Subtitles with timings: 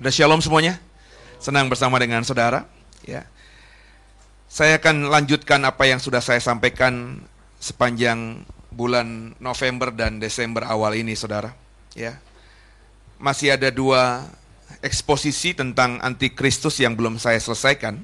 [0.00, 0.80] Ada shalom semuanya?
[1.36, 2.64] Senang bersama dengan saudara.
[3.04, 3.28] Ya.
[4.48, 7.20] Saya akan lanjutkan apa yang sudah saya sampaikan
[7.60, 8.40] sepanjang
[8.72, 11.52] bulan November dan Desember awal ini, saudara.
[11.92, 12.16] Ya.
[13.20, 14.24] Masih ada dua
[14.80, 18.00] eksposisi tentang antikristus yang belum saya selesaikan.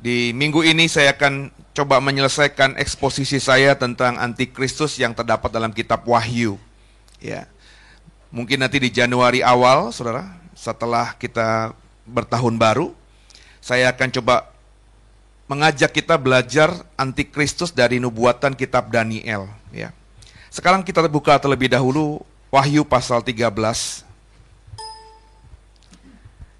[0.00, 6.08] Di minggu ini saya akan coba menyelesaikan eksposisi saya tentang antikristus yang terdapat dalam kitab
[6.08, 6.56] Wahyu.
[7.20, 7.44] Ya.
[8.32, 11.70] Mungkin nanti di Januari awal, Saudara, setelah kita
[12.02, 12.90] bertahun baru,
[13.62, 14.50] saya akan coba
[15.46, 19.94] mengajak kita belajar antikristus dari nubuatan kitab Daniel, ya.
[20.50, 24.02] Sekarang kita buka terlebih dahulu Wahyu pasal 13.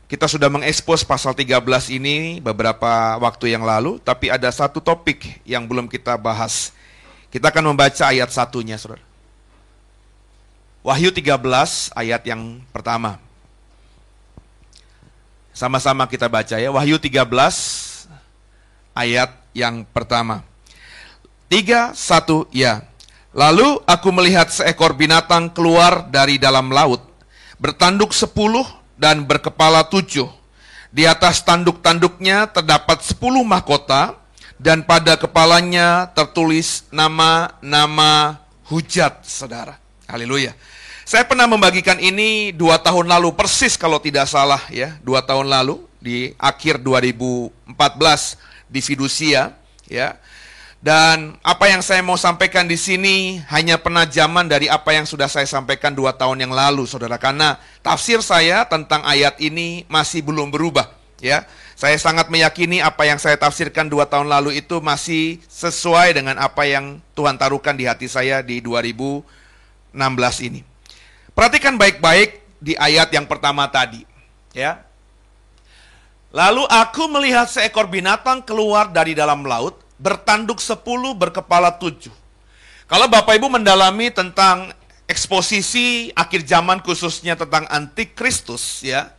[0.08, 5.68] Kita sudah mengekspos pasal 13 ini beberapa waktu yang lalu, tapi ada satu topik yang
[5.68, 6.72] belum kita bahas.
[7.28, 9.04] Kita akan membaca ayat satunya, saudara.
[10.80, 13.27] Wahyu 13 ayat yang pertama.
[15.58, 16.70] Sama-sama kita baca ya.
[16.70, 17.26] Wahyu 13
[18.94, 20.46] ayat yang pertama.
[21.50, 22.86] Tiga, satu, ya.
[23.34, 27.02] Lalu aku melihat seekor binatang keluar dari dalam laut,
[27.58, 28.62] bertanduk sepuluh
[28.94, 30.30] dan berkepala tujuh.
[30.94, 34.14] Di atas tanduk-tanduknya terdapat sepuluh mahkota,
[34.62, 38.38] dan pada kepalanya tertulis nama-nama
[38.70, 39.74] hujat, saudara.
[40.06, 40.54] Haleluya.
[41.08, 45.80] Saya pernah membagikan ini dua tahun lalu, persis kalau tidak salah ya, dua tahun lalu
[46.04, 47.64] di akhir 2014
[48.68, 49.56] di Fidusia
[49.88, 50.20] ya.
[50.84, 55.48] Dan apa yang saya mau sampaikan di sini hanya penajaman dari apa yang sudah saya
[55.48, 57.16] sampaikan dua tahun yang lalu, saudara.
[57.16, 60.92] Karena tafsir saya tentang ayat ini masih belum berubah,
[61.24, 61.48] ya.
[61.72, 66.68] Saya sangat meyakini apa yang saya tafsirkan dua tahun lalu itu masih sesuai dengan apa
[66.68, 69.24] yang Tuhan taruhkan di hati saya di 2016
[70.52, 70.76] ini.
[71.38, 74.02] Perhatikan baik-baik di ayat yang pertama tadi,
[74.50, 74.82] ya.
[76.34, 82.10] Lalu aku melihat seekor binatang keluar dari dalam laut, bertanduk sepuluh, berkepala tujuh.
[82.90, 84.74] Kalau Bapak Ibu mendalami tentang
[85.06, 89.14] eksposisi akhir zaman khususnya tentang antikristus, ya,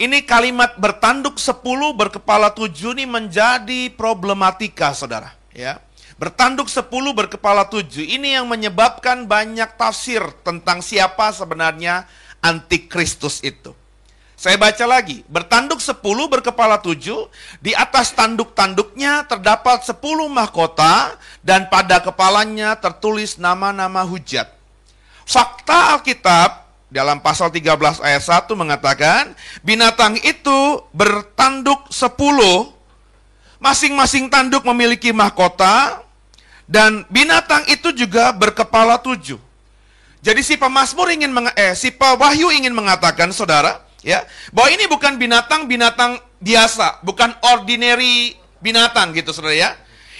[0.00, 5.36] ini kalimat bertanduk sepuluh, berkepala tujuh ini menjadi problematika, saudara.
[5.52, 5.84] Ya,
[6.20, 8.04] Bertanduk sepuluh berkepala tujuh.
[8.04, 12.04] Ini yang menyebabkan banyak tafsir tentang siapa sebenarnya
[12.42, 13.72] antikristus itu.
[14.42, 17.30] Saya baca lagi, bertanduk sepuluh berkepala tujuh,
[17.62, 21.14] di atas tanduk-tanduknya terdapat sepuluh mahkota,
[21.46, 24.50] dan pada kepalanya tertulis nama-nama hujat.
[25.22, 26.58] Fakta Alkitab
[26.90, 29.30] dalam pasal 13 ayat 1 mengatakan,
[29.62, 32.74] binatang itu bertanduk sepuluh,
[33.62, 36.02] masing-masing tanduk memiliki mahkota,
[36.66, 39.38] dan binatang itu juga berkepala tujuh.
[40.22, 45.14] Jadi si pemazmur ingin meng eh si Wahyu ingin mengatakan saudara, ya, bahwa ini bukan
[45.14, 49.70] binatang-binatang biasa, bukan ordinary binatang gitu saudara ya.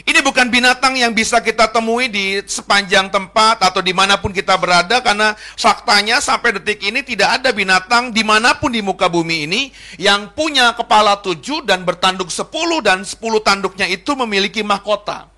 [0.02, 4.58] Ini bukan binatang yang bisa kita temui di sepanjang tempat atau di mana pun kita
[4.58, 9.46] berada karena faktanya sampai detik ini tidak ada binatang di mana pun di muka bumi
[9.46, 9.60] ini
[10.02, 15.30] yang punya kepala tujuh dan bertanduk sepuluh dan sepuluh tanduknya itu memiliki mahkota.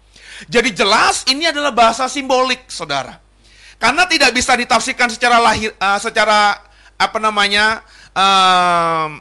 [0.49, 3.21] Jadi jelas ini adalah bahasa simbolik, saudara.
[3.77, 6.57] Karena tidak bisa ditafsirkan secara lahir, uh, secara
[6.97, 7.85] apa namanya
[8.17, 9.13] uh,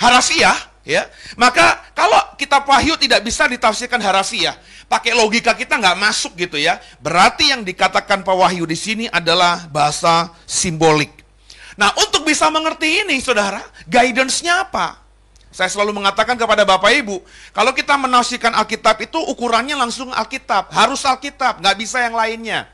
[0.00, 0.56] harafiah,
[0.86, 1.10] ya.
[1.34, 4.54] Maka kalau kita Wahyu tidak bisa ditafsirkan harafiah,
[4.86, 6.78] pakai logika kita nggak masuk gitu ya.
[7.02, 11.10] Berarti yang dikatakan Pak Wahyu di sini adalah bahasa simbolik.
[11.76, 14.96] Nah, untuk bisa mengerti ini, saudara, guidance-nya apa?
[15.52, 17.20] Saya selalu mengatakan kepada Bapak Ibu,
[17.52, 22.68] kalau kita menafsirkan Alkitab itu ukurannya langsung Alkitab, harus Alkitab, nggak bisa yang lainnya.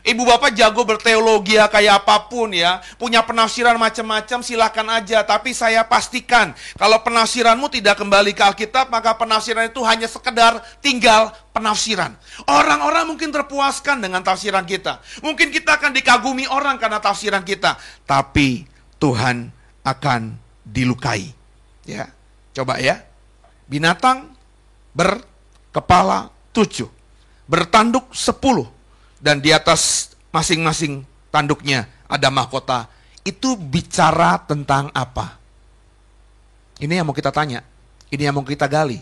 [0.00, 5.20] Ibu bapak jago berteologi ya kayak apa pun ya, punya penafsiran macam-macam silahkan aja.
[5.28, 11.36] Tapi saya pastikan kalau penafsiranmu tidak kembali ke Alkitab, maka penafsiran itu hanya sekedar tinggal
[11.52, 12.16] penafsiran.
[12.48, 15.04] Orang-orang mungkin terpuaskan dengan tafsiran kita.
[15.20, 17.76] Mungkin kita akan dikagumi orang karena tafsiran kita.
[18.08, 18.64] Tapi
[18.96, 19.52] Tuhan
[19.84, 20.20] akan
[20.64, 21.28] dilukai.
[21.84, 22.08] Ya,
[22.56, 23.02] coba ya.
[23.68, 24.32] Binatang
[24.92, 26.88] berkepala tujuh,
[27.48, 28.68] bertanduk sepuluh,
[29.22, 32.90] dan di atas masing-masing tanduknya ada mahkota.
[33.22, 35.38] Itu bicara tentang apa?
[36.82, 37.62] Ini yang mau kita tanya.
[38.10, 38.98] Ini yang mau kita gali.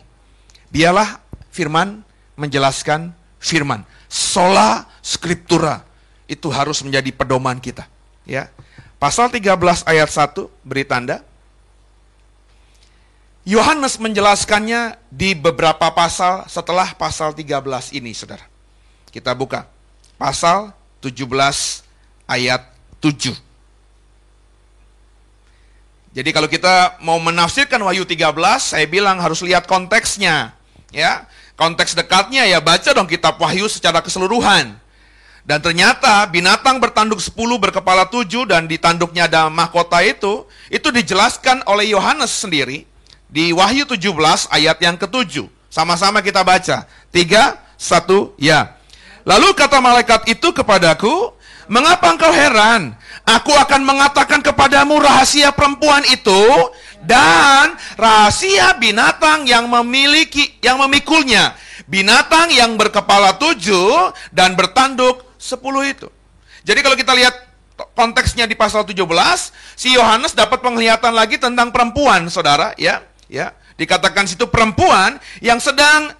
[0.68, 1.18] Biarlah
[1.48, 2.04] firman
[2.36, 3.82] menjelaskan firman.
[4.06, 5.82] Sola scriptura
[6.28, 7.88] itu harus menjadi pedoman kita,
[8.28, 8.52] ya.
[9.00, 9.56] Pasal 13
[9.88, 11.24] ayat 1 beri tanda.
[13.48, 18.44] Yohanes menjelaskannya di beberapa pasal setelah pasal 13 ini, saudara.
[19.08, 19.79] Kita buka.
[20.20, 21.24] Pasal 17
[22.28, 22.60] ayat
[23.00, 23.32] 7.
[26.12, 30.52] Jadi kalau kita mau menafsirkan Wahyu 13, saya bilang harus lihat konteksnya.
[30.92, 31.24] Ya,
[31.56, 34.76] konteks dekatnya ya baca dong kitab Wahyu secara keseluruhan.
[35.48, 41.64] Dan ternyata binatang bertanduk 10 berkepala 7 dan di tanduknya ada mahkota itu, itu dijelaskan
[41.64, 42.84] oleh Yohanes sendiri
[43.24, 45.48] di Wahyu 17 ayat yang ketujuh.
[45.72, 46.84] Sama-sama kita baca.
[47.08, 48.79] 3, 1, ya.
[49.28, 51.34] Lalu kata malaikat itu kepadaku,
[51.70, 52.98] Mengapa engkau heran?
[53.22, 56.42] Aku akan mengatakan kepadamu rahasia perempuan itu
[57.06, 61.54] dan rahasia binatang yang memiliki yang memikulnya.
[61.86, 66.10] Binatang yang berkepala tujuh dan bertanduk sepuluh itu.
[66.66, 67.38] Jadi kalau kita lihat
[67.94, 69.06] konteksnya di pasal 17,
[69.78, 73.54] si Yohanes dapat penglihatan lagi tentang perempuan, saudara, ya, ya.
[73.78, 76.10] Dikatakan situ perempuan yang sedang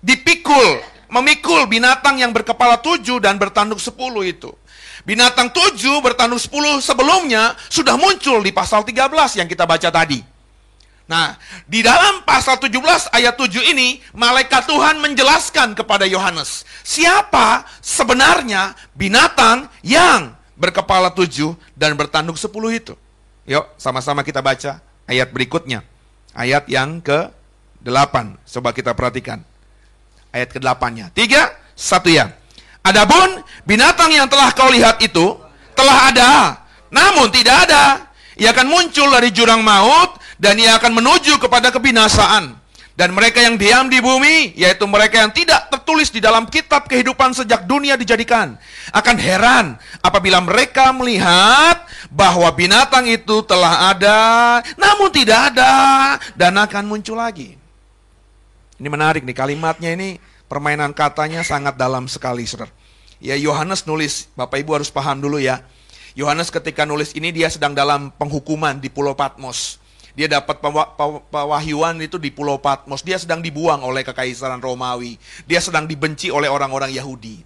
[0.00, 0.80] dipikul,
[1.10, 4.52] memikul binatang yang berkepala tujuh dan bertanduk sepuluh itu.
[5.04, 10.22] Binatang tujuh bertanduk sepuluh sebelumnya sudah muncul di pasal 13 yang kita baca tadi.
[11.04, 11.36] Nah,
[11.68, 19.68] di dalam pasal 17 ayat 7 ini, malaikat Tuhan menjelaskan kepada Yohanes, siapa sebenarnya binatang
[19.84, 22.96] yang berkepala tujuh dan bertanduk sepuluh itu.
[23.44, 25.84] Yuk, sama-sama kita baca ayat berikutnya.
[26.32, 28.14] Ayat yang ke-8.
[28.48, 29.44] Coba kita perhatikan.
[30.34, 31.14] Ayat ke-8-nya.
[31.14, 32.34] Tiga, satu ya.
[32.82, 35.38] Adapun binatang yang telah kau lihat itu
[35.78, 36.30] telah ada,
[36.90, 38.10] namun tidak ada.
[38.34, 42.66] Ia akan muncul dari jurang maut dan ia akan menuju kepada kebinasaan.
[42.94, 47.34] Dan mereka yang diam di bumi, yaitu mereka yang tidak tertulis di dalam kitab kehidupan
[47.34, 48.54] sejak dunia dijadikan,
[48.94, 54.18] akan heran apabila mereka melihat bahwa binatang itu telah ada,
[54.78, 55.74] namun tidak ada,
[56.38, 57.63] dan akan muncul lagi.
[58.78, 60.18] Ini menarik nih, kalimatnya ini
[60.50, 62.70] permainan katanya sangat dalam sekali, saudara.
[63.22, 65.62] Ya Yohanes nulis, Bapak Ibu harus paham dulu ya.
[66.14, 69.82] Yohanes ketika nulis ini dia sedang dalam penghukuman di Pulau Patmos.
[70.14, 70.62] Dia dapat
[71.30, 73.02] pewahyuan itu di Pulau Patmos.
[73.02, 75.18] Dia sedang dibuang oleh kekaisaran Romawi.
[75.42, 77.42] Dia sedang dibenci oleh orang-orang Yahudi.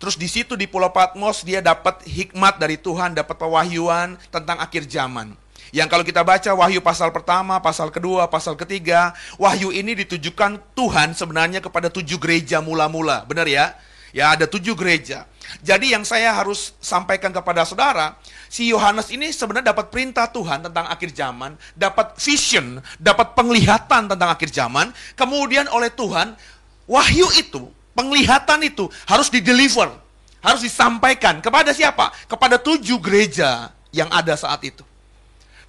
[0.00, 4.90] Terus di situ di Pulau Patmos dia dapat hikmat dari Tuhan, dapat pewahyuan tentang akhir
[4.90, 5.38] zaman.
[5.70, 11.14] Yang kalau kita baca wahyu pasal pertama, pasal kedua, pasal ketiga, wahyu ini ditujukan Tuhan
[11.14, 13.22] sebenarnya kepada tujuh gereja mula-mula.
[13.26, 13.78] Benar ya?
[14.10, 15.30] Ya ada tujuh gereja.
[15.62, 18.18] Jadi yang saya harus sampaikan kepada saudara,
[18.50, 24.30] si Yohanes ini sebenarnya dapat perintah Tuhan tentang akhir zaman, dapat vision, dapat penglihatan tentang
[24.30, 26.34] akhir zaman, kemudian oleh Tuhan,
[26.90, 29.90] wahyu itu, penglihatan itu harus dideliver,
[30.42, 32.10] harus disampaikan kepada siapa?
[32.26, 34.89] Kepada tujuh gereja yang ada saat itu.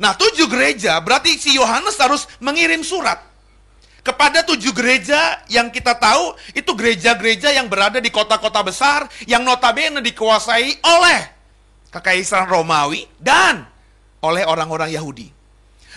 [0.01, 3.21] Nah, tujuh gereja berarti si Yohanes harus mengirim surat
[4.01, 10.01] kepada tujuh gereja yang kita tahu itu gereja-gereja yang berada di kota-kota besar yang notabene
[10.01, 11.19] dikuasai oleh
[11.93, 13.61] kekaisaran Romawi dan
[14.25, 15.29] oleh orang-orang Yahudi.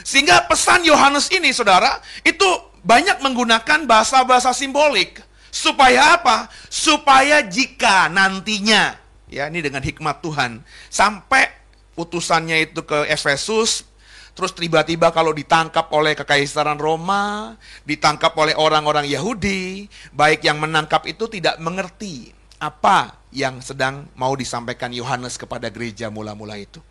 [0.04, 1.96] Sehingga pesan Yohanes ini saudara
[2.28, 2.44] itu
[2.84, 6.52] banyak menggunakan bahasa-bahasa simbolik supaya apa?
[6.68, 9.00] Supaya jika nantinya
[9.32, 10.60] ya ini dengan hikmat Tuhan
[10.92, 11.48] sampai
[11.96, 13.94] utusannya itu ke Efesus
[14.34, 17.54] Terus tiba-tiba kalau ditangkap oleh kekaisaran Roma,
[17.86, 24.90] ditangkap oleh orang-orang Yahudi, baik yang menangkap itu tidak mengerti apa yang sedang mau disampaikan
[24.90, 26.82] Yohanes kepada gereja mula-mula itu.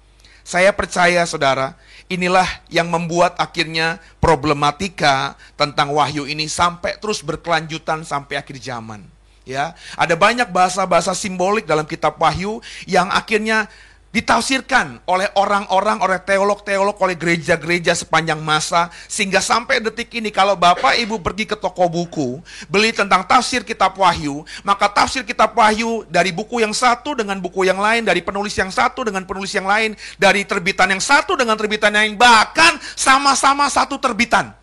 [0.43, 1.75] Saya percaya saudara,
[2.11, 9.03] inilah yang membuat akhirnya problematika tentang wahyu ini sampai terus berkelanjutan sampai akhir zaman.
[9.43, 13.67] Ya, ada banyak bahasa-bahasa simbolik dalam kitab Wahyu yang akhirnya
[14.13, 20.93] ditafsirkan oleh orang-orang, oleh teolog-teolog, oleh gereja-gereja sepanjang masa, sehingga sampai detik ini kalau Bapak
[21.01, 22.37] Ibu pergi ke toko buku,
[22.69, 27.65] beli tentang tafsir kitab Wahyu, maka tafsir kitab Wahyu dari buku yang satu dengan buku
[27.65, 31.57] yang lain, dari penulis yang satu dengan penulis yang lain, dari terbitan yang satu dengan
[31.57, 34.53] terbitan yang lain, bahkan sama-sama satu terbitan.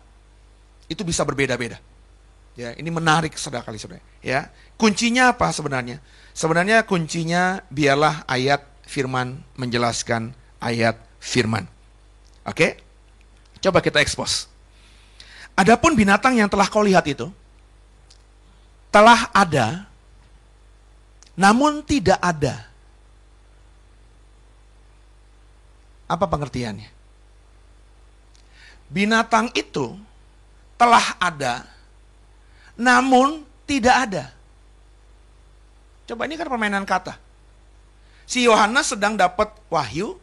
[0.87, 1.75] Itu bisa berbeda-beda.
[2.55, 4.03] Ya, ini menarik saudara kali saudara.
[4.23, 4.47] Ya,
[4.79, 5.99] kuncinya apa sebenarnya?
[6.31, 11.63] Sebenarnya kuncinya biarlah ayat firman menjelaskan ayat firman.
[12.43, 12.75] Oke?
[13.63, 14.51] Coba kita ekspos.
[15.55, 17.31] Adapun binatang yang telah kau lihat itu
[18.91, 19.87] telah ada
[21.39, 22.67] namun tidak ada.
[26.11, 26.91] Apa pengertiannya?
[28.91, 29.95] Binatang itu
[30.75, 31.63] telah ada
[32.75, 34.25] namun tidak ada.
[36.11, 37.30] Coba ini kan permainan kata
[38.31, 40.15] si Yohanes sedang dapat wahyu,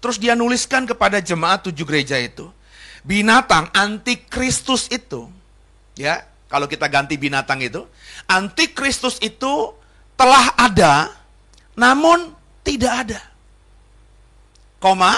[0.00, 2.48] terus dia nuliskan kepada jemaat tujuh gereja itu.
[3.04, 5.28] Binatang antikristus itu,
[5.92, 7.84] ya, kalau kita ganti binatang itu,
[8.24, 9.76] antikristus itu
[10.16, 11.12] telah ada,
[11.76, 12.32] namun
[12.64, 13.20] tidak ada.
[14.80, 15.12] Koma,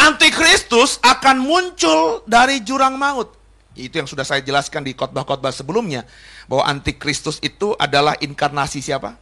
[0.00, 3.36] Antikristus akan muncul dari jurang maut.
[3.76, 6.08] Itu yang sudah saya jelaskan di khotbah-khotbah sebelumnya
[6.48, 9.20] bahwa antikristus itu adalah inkarnasi siapa?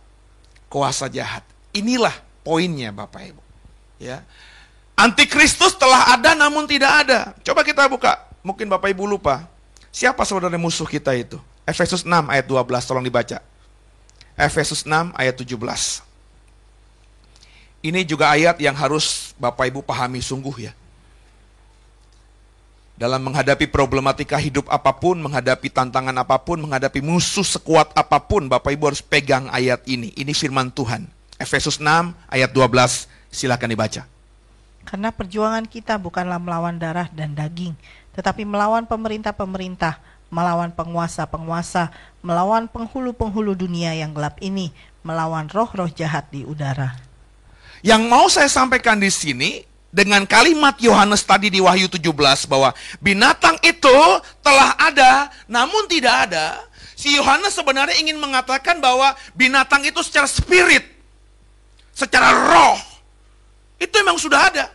[0.71, 1.43] Kuasa jahat.
[1.75, 3.43] Inilah poinnya Bapak Ibu.
[3.99, 4.23] Ya.
[4.99, 7.35] Antikristus telah ada namun tidak ada.
[7.47, 8.19] Coba kita buka.
[8.43, 9.47] Mungkin Bapak Ibu lupa.
[9.95, 11.39] Siapa sebenarnya musuh kita itu?
[11.69, 13.39] Efesus 6 ayat 12 tolong dibaca.
[14.39, 15.55] Efesus 6 ayat 17.
[17.79, 20.73] Ini juga ayat yang harus Bapak Ibu pahami sungguh ya.
[22.99, 28.51] Dalam menghadapi problematika hidup apa pun, menghadapi tantangan apa pun, menghadapi musuh sekuat apa pun,
[28.51, 30.11] Bapak Ibu harus pegang ayat ini.
[30.19, 31.07] Ini firman Tuhan.
[31.39, 34.03] Efesus 6 ayat 12, silakan dibaca.
[34.83, 37.79] Karena perjuangan kita bukanlah melawan darah dan daging,
[38.19, 44.75] tetapi melawan pemerintah-pemerintah, melawan penguasa-penguasa, melawan penghulu-penghulu dunia yang gelap ini,
[45.07, 46.99] melawan roh-roh jahat di udara.
[47.87, 53.57] Yang mau saya sampaikan di sini dengan kalimat Yohanes tadi di Wahyu 17 bahwa binatang
[53.63, 53.99] itu
[54.43, 56.59] telah ada namun tidak ada.
[56.99, 60.98] Si Yohanes sebenarnya ingin mengatakan bahwa binatang itu secara spirit,
[61.99, 62.79] secara roh,
[63.83, 64.71] itu memang sudah ada.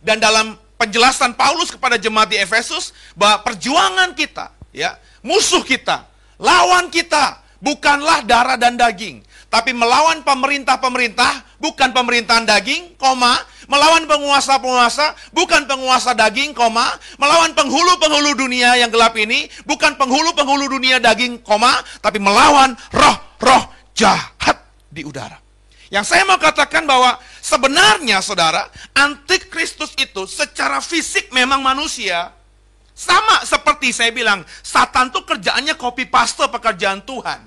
[0.00, 6.08] Dan dalam penjelasan Paulus kepada jemaat di Efesus bahwa perjuangan kita, ya, musuh kita,
[6.40, 9.20] lawan kita bukanlah darah dan daging,
[9.52, 13.36] tapi melawan pemerintah-pemerintah, bukan pemerintahan daging, koma,
[13.68, 16.84] melawan penguasa-penguasa, bukan penguasa daging, koma,
[17.16, 23.64] melawan penghulu-penghulu dunia yang gelap ini, bukan penghulu-penghulu dunia daging, koma, tapi melawan roh-roh
[23.96, 24.60] jahat
[24.92, 25.45] di udara.
[25.86, 32.34] Yang saya mau katakan bahwa sebenarnya saudara, antikristus itu secara fisik memang manusia.
[32.96, 37.44] Sama seperti saya bilang, Satan tuh kerjaannya copy paste pekerjaan Tuhan.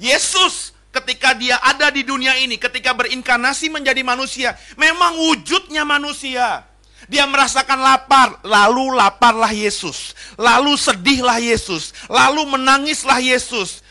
[0.00, 6.64] Yesus ketika dia ada di dunia ini, ketika berinkarnasi menjadi manusia, memang wujudnya manusia.
[7.06, 10.18] Dia merasakan lapar, lalu laparlah Yesus.
[10.34, 11.94] Lalu sedihlah Yesus.
[12.10, 13.86] Lalu menangislah Yesus.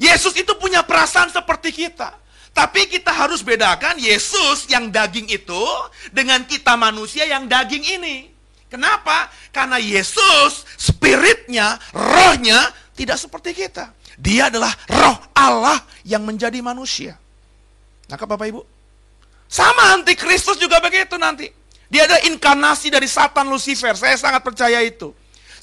[0.00, 2.16] Yesus itu punya perasaan seperti kita.
[2.56, 5.64] Tapi kita harus bedakan Yesus yang daging itu
[6.08, 8.32] dengan kita manusia yang daging ini.
[8.72, 9.28] Kenapa?
[9.52, 13.92] Karena Yesus, spiritnya, rohnya tidak seperti kita.
[14.16, 17.20] Dia adalah roh Allah yang menjadi manusia.
[18.08, 18.64] Nah, Bapak Ibu?
[19.46, 21.52] Sama antikristus juga begitu nanti.
[21.92, 23.92] Dia ada inkarnasi dari Satan Lucifer.
[23.94, 25.12] Saya sangat percaya itu.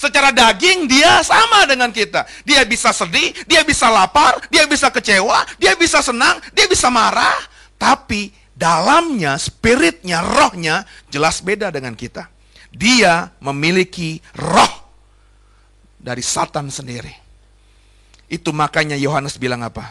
[0.04, 2.28] Secara daging dia sama dengan kita.
[2.44, 7.40] Dia bisa sedih, dia bisa lapar, dia bisa kecewa, dia bisa senang, dia bisa marah.
[7.80, 12.28] Tapi dalamnya, spiritnya, rohnya jelas beda dengan kita.
[12.68, 14.74] Dia memiliki roh
[15.96, 17.16] dari Satan sendiri.
[18.28, 19.88] Itu makanya Yohanes bilang apa?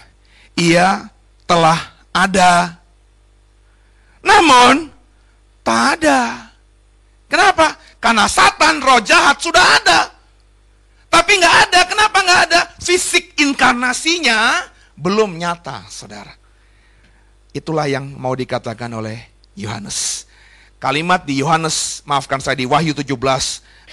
[0.60, 1.08] Ia
[1.48, 2.84] telah ada.
[4.20, 4.92] Namun,
[5.64, 6.52] tak ada.
[7.32, 7.80] Kenapa?
[8.02, 10.10] Karena Satan, roh jahat sudah ada.
[11.06, 11.80] Tapi nggak ada.
[11.86, 12.60] Kenapa nggak ada?
[12.82, 14.66] Fisik inkarnasinya
[14.98, 16.34] belum nyata, saudara.
[17.54, 20.26] Itulah yang mau dikatakan oleh Yohanes.
[20.82, 23.06] Kalimat di Yohanes, maafkan saya di Wahyu 17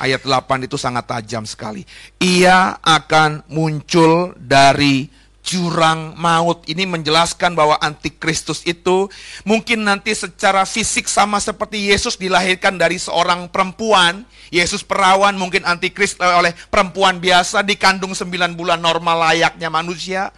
[0.01, 1.85] ayat 8 itu sangat tajam sekali.
[2.17, 5.05] Ia akan muncul dari
[5.49, 6.61] jurang maut.
[6.69, 9.09] Ini menjelaskan bahwa antikristus itu
[9.41, 14.29] mungkin nanti secara fisik sama seperti Yesus dilahirkan dari seorang perempuan.
[14.53, 20.29] Yesus perawan mungkin antikristus oleh perempuan biasa dikandung 9 bulan normal layaknya manusia.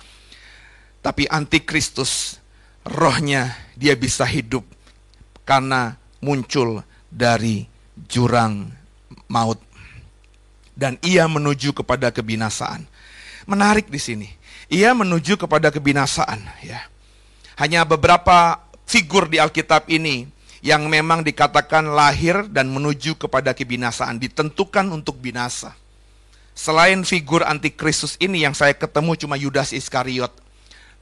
[1.04, 2.40] Tapi antikristus
[2.88, 4.64] rohnya dia bisa hidup
[5.44, 7.68] karena muncul dari
[8.08, 8.72] jurang
[9.28, 9.60] maut.
[10.72, 12.88] Dan ia menuju kepada kebinasaan.
[13.44, 14.41] Menarik di sini.
[14.72, 16.88] Ia menuju kepada kebinasaan, ya.
[17.60, 20.32] Hanya beberapa figur di Alkitab ini
[20.64, 25.76] yang memang dikatakan lahir dan menuju kepada kebinasaan, ditentukan untuk binasa.
[26.56, 30.32] Selain figur antikristus ini yang saya ketemu cuma Yudas Iskariot.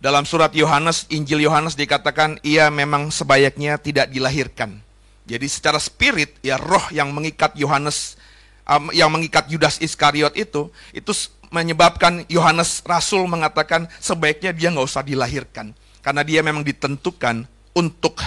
[0.02, 4.82] Dalam surat Yohanes, Injil Yohanes dikatakan ia memang sebayaknya tidak dilahirkan.
[5.30, 8.18] Jadi secara spirit ya roh yang mengikat Yohanes
[8.66, 11.12] um, yang mengikat Yudas Iskariot itu itu
[11.50, 18.22] menyebabkan Yohanes Rasul mengatakan sebaiknya dia nggak usah dilahirkan karena dia memang ditentukan untuk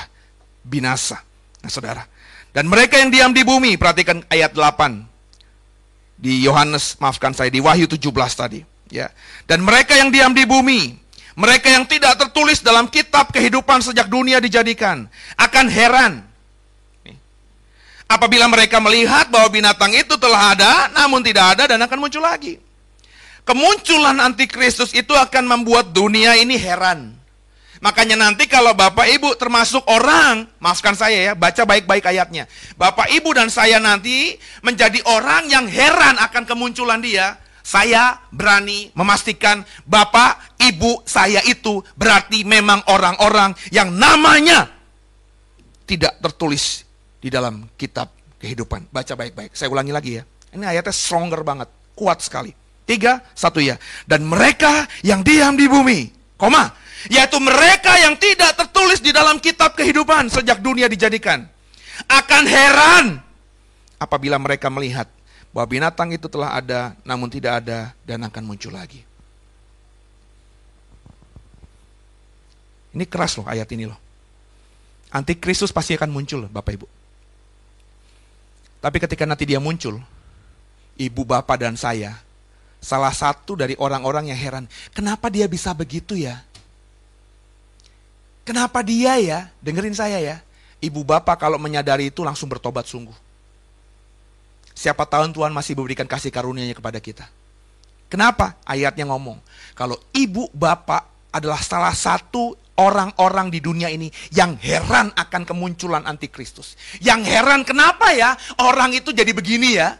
[0.62, 1.22] binasa.
[1.62, 2.04] Nah, Saudara.
[2.52, 7.88] Dan mereka yang diam di bumi, perhatikan ayat 8 di Yohanes, maafkan saya di Wahyu
[7.88, 8.60] 17 tadi,
[8.92, 9.08] ya.
[9.48, 10.92] Dan mereka yang diam di bumi,
[11.32, 15.08] mereka yang tidak tertulis dalam kitab kehidupan sejak dunia dijadikan
[15.40, 16.12] akan heran
[18.12, 22.60] Apabila mereka melihat bahwa binatang itu telah ada, namun tidak ada dan akan muncul lagi.
[23.42, 27.22] Kemunculan antikristus itu akan membuat dunia ini heran.
[27.82, 32.46] Makanya nanti kalau Bapak Ibu termasuk orang, maafkan saya ya, baca baik-baik ayatnya.
[32.78, 37.42] Bapak Ibu dan saya nanti menjadi orang yang heran akan kemunculan dia.
[37.66, 44.70] Saya berani memastikan Bapak, Ibu saya itu berarti memang orang-orang yang namanya
[45.82, 46.86] tidak tertulis
[47.18, 48.94] di dalam kitab kehidupan.
[48.94, 49.58] Baca baik-baik.
[49.58, 50.24] Saya ulangi lagi ya.
[50.54, 51.66] Ini ayatnya stronger banget,
[51.98, 52.61] kuat sekali.
[52.82, 53.78] Tiga, satu ya.
[54.04, 56.74] Dan mereka yang diam di bumi, koma,
[57.06, 61.46] yaitu mereka yang tidak tertulis di dalam kitab kehidupan sejak dunia dijadikan,
[62.10, 63.06] akan heran
[64.02, 65.06] apabila mereka melihat
[65.54, 69.04] bahwa binatang itu telah ada, namun tidak ada, dan akan muncul lagi.
[72.92, 73.96] Ini keras loh ayat ini loh.
[75.12, 76.88] Antikristus pasti akan muncul, Bapak Ibu.
[78.82, 80.02] Tapi ketika nanti dia muncul,
[80.98, 82.18] ibu, bapak, dan saya,
[82.82, 86.42] salah satu dari orang-orang yang heran, kenapa dia bisa begitu ya?
[88.42, 89.54] Kenapa dia ya?
[89.62, 90.36] Dengerin saya ya.
[90.82, 93.14] Ibu bapak kalau menyadari itu langsung bertobat sungguh.
[94.74, 97.30] Siapa tahun Tuhan masih memberikan kasih karunia-Nya kepada kita.
[98.10, 98.58] Kenapa?
[98.66, 99.38] Ayatnya ngomong,
[99.72, 106.76] kalau ibu bapak adalah salah satu orang-orang di dunia ini yang heran akan kemunculan antikristus.
[107.00, 109.96] Yang heran kenapa ya orang itu jadi begini ya?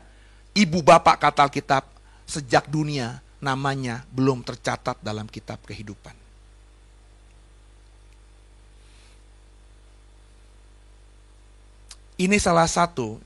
[0.53, 1.85] Ibu bapak kata Alkitab,
[2.33, 6.17] sejak dunia namanya belum tercatat dalam kitab kehidupan.
[12.17, 13.19] Ini salah satu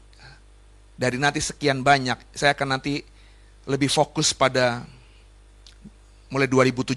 [0.97, 2.17] dari nanti sekian banyak.
[2.33, 3.05] Saya akan nanti
[3.69, 4.89] lebih fokus pada
[6.33, 6.97] mulai 2017.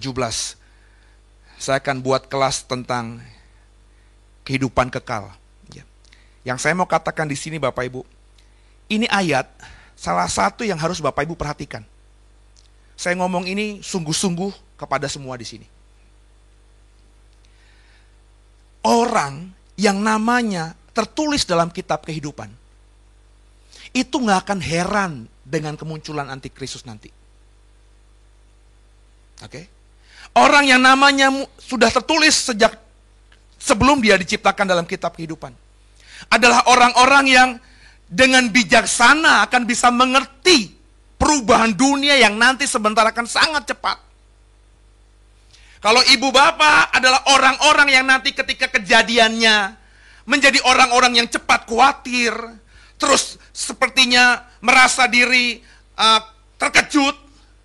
[1.59, 3.19] Saya akan buat kelas tentang
[4.47, 5.35] kehidupan kekal.
[5.75, 5.83] Ya.
[6.47, 8.01] Yang saya mau katakan di sini Bapak Ibu,
[8.87, 9.51] ini ayat
[9.99, 11.83] salah satu yang harus Bapak Ibu perhatikan.
[12.99, 15.63] Saya ngomong ini sungguh-sungguh kepada semua di sini.
[18.83, 22.51] Orang yang namanya tertulis dalam kitab kehidupan,
[23.95, 25.11] itu nggak akan heran
[25.47, 27.07] dengan kemunculan antikristus nanti.
[29.47, 29.47] Oke?
[29.47, 29.65] Okay?
[30.35, 32.75] Orang yang namanya sudah tertulis sejak
[33.55, 35.55] sebelum dia diciptakan dalam kitab kehidupan
[36.27, 37.49] adalah orang-orang yang
[38.11, 40.78] dengan bijaksana akan bisa mengerti
[41.19, 43.99] perubahan dunia yang nanti sebentar akan sangat cepat.
[45.79, 49.75] Kalau ibu bapak adalah orang-orang yang nanti ketika kejadiannya
[50.27, 52.31] menjadi orang-orang yang cepat khawatir,
[52.99, 55.59] terus sepertinya merasa diri
[55.95, 56.19] uh,
[56.59, 57.15] terkejut.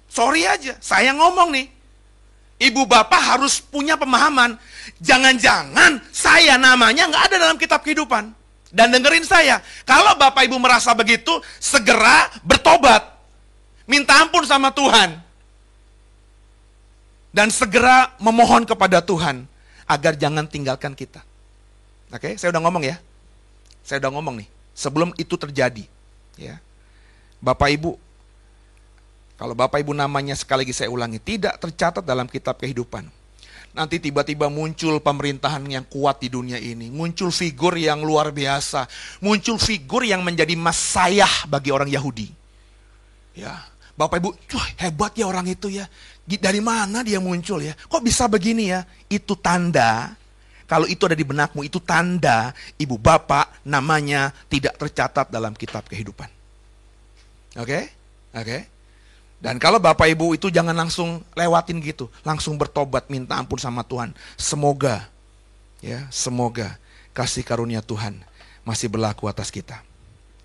[0.06, 1.66] Sorry aja, saya ngomong nih.
[2.54, 4.54] Ibu bapak harus punya pemahaman.
[5.02, 8.30] Jangan-jangan saya namanya nggak ada dalam kitab kehidupan.
[8.74, 13.13] Dan dengerin saya, kalau bapak ibu merasa begitu, segera bertobat.
[13.84, 15.20] Minta ampun sama Tuhan.
[17.34, 19.44] Dan segera memohon kepada Tuhan
[19.90, 21.20] agar jangan tinggalkan kita.
[22.14, 22.96] Oke, saya udah ngomong ya.
[23.82, 24.48] Saya udah ngomong nih.
[24.74, 25.86] Sebelum itu terjadi,
[26.38, 26.58] ya.
[27.42, 27.98] Bapak Ibu,
[29.34, 33.06] kalau Bapak Ibu namanya sekali lagi saya ulangi, tidak tercatat dalam kitab kehidupan.
[33.74, 36.94] Nanti tiba-tiba muncul pemerintahan yang kuat di dunia ini.
[36.94, 38.86] Muncul figur yang luar biasa.
[39.18, 42.30] Muncul figur yang menjadi masayah bagi orang Yahudi.
[43.34, 45.86] Ya, Bapak Ibu, wah hebat ya orang itu ya.
[46.26, 47.76] Dari mana dia muncul ya?
[47.76, 48.82] Kok bisa begini ya?
[49.06, 50.18] Itu tanda
[50.64, 56.28] kalau itu ada di benakmu, itu tanda ibu bapak namanya tidak tercatat dalam kitab kehidupan.
[57.60, 57.68] Oke?
[57.68, 57.82] Okay?
[58.32, 58.44] Oke?
[58.48, 58.60] Okay?
[59.44, 62.08] Dan kalau bapak ibu itu jangan langsung lewatin gitu.
[62.24, 64.16] Langsung bertobat minta ampun sama Tuhan.
[64.40, 65.04] Semoga,
[65.84, 66.80] ya semoga
[67.12, 68.24] kasih karunia Tuhan
[68.64, 69.84] masih berlaku atas kita.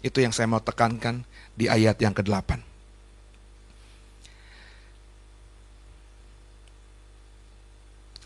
[0.04, 1.24] Itu yang saya mau tekankan
[1.56, 2.69] di ayat yang ke-8.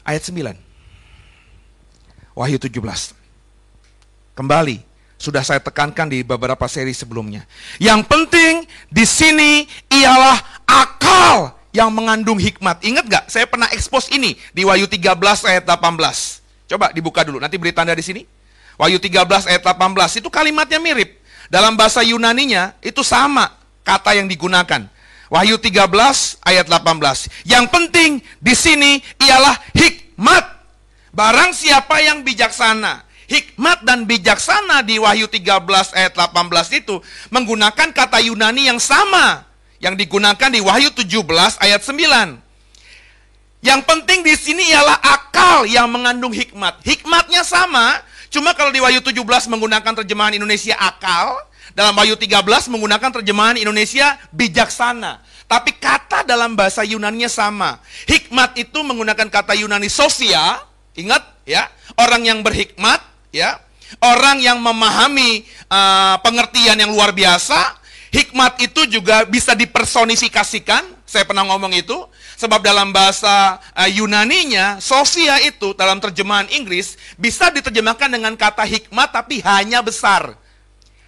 [0.03, 0.55] Ayat 9.
[2.35, 3.15] Wahyu 17.
[4.35, 4.83] Kembali,
[5.15, 7.47] sudah saya tekankan di beberapa seri sebelumnya.
[7.79, 10.37] Yang penting di sini ialah
[10.67, 12.83] akal yang mengandung hikmat.
[12.83, 13.25] Ingat gak?
[13.31, 16.43] Saya pernah expose ini di Wahyu 13 ayat 18.
[16.67, 18.27] Coba dibuka dulu, nanti beri tanda di sini.
[18.75, 21.21] Wahyu 13 ayat 18, itu kalimatnya mirip.
[21.47, 23.53] Dalam bahasa Yunaninya itu sama
[23.85, 24.89] kata yang digunakan.
[25.33, 25.89] Wahyu 13
[26.45, 27.49] ayat 18.
[27.49, 30.53] Yang penting di sini ialah hikmat
[31.13, 36.97] Barang siapa yang bijaksana, hikmat dan bijaksana di Wahyu 13 ayat 18 itu
[37.29, 39.45] menggunakan kata Yunani yang sama
[39.77, 41.21] yang digunakan di Wahyu 17
[41.61, 42.41] ayat 9.
[43.61, 46.81] Yang penting di sini ialah akal yang mengandung hikmat.
[46.81, 48.01] Hikmatnya sama,
[48.33, 49.21] cuma kalau di Wahyu 17
[49.53, 51.37] menggunakan terjemahan Indonesia akal,
[51.73, 55.21] dalam Wahyu 13 menggunakan terjemahan Indonesia bijaksana.
[55.45, 57.77] Tapi kata dalam bahasa Yunani sama.
[58.09, 60.62] Hikmat itu menggunakan kata Yunani sofia,
[60.93, 61.65] Ingat ya,
[61.97, 63.01] orang yang berhikmat
[63.33, 63.57] ya,
[63.97, 67.81] orang yang memahami uh, pengertian yang luar biasa,
[68.13, 70.86] hikmat itu juga bisa dipersonifikasikan.
[71.09, 71.97] Saya pernah ngomong itu,
[72.38, 79.09] sebab dalam bahasa uh, Yunaninya, Sofia itu dalam terjemahan Inggris bisa diterjemahkan dengan kata hikmat
[79.09, 80.38] tapi hanya besar.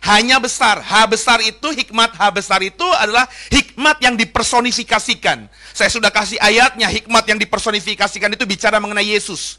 [0.05, 0.85] Hanya besar.
[0.85, 5.49] H besar itu, hikmat H besar itu adalah hikmat yang dipersonifikasikan.
[5.73, 9.57] Saya sudah kasih ayatnya, hikmat yang dipersonifikasikan itu bicara mengenai Yesus.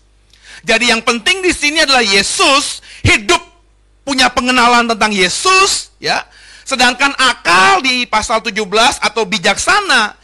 [0.63, 3.43] Jadi yang penting di sini adalah Yesus hidup
[4.07, 6.23] punya pengenalan tentang Yesus, ya.
[6.67, 8.59] Sedangkan akal di pasal 17
[9.03, 10.15] atau bijaksana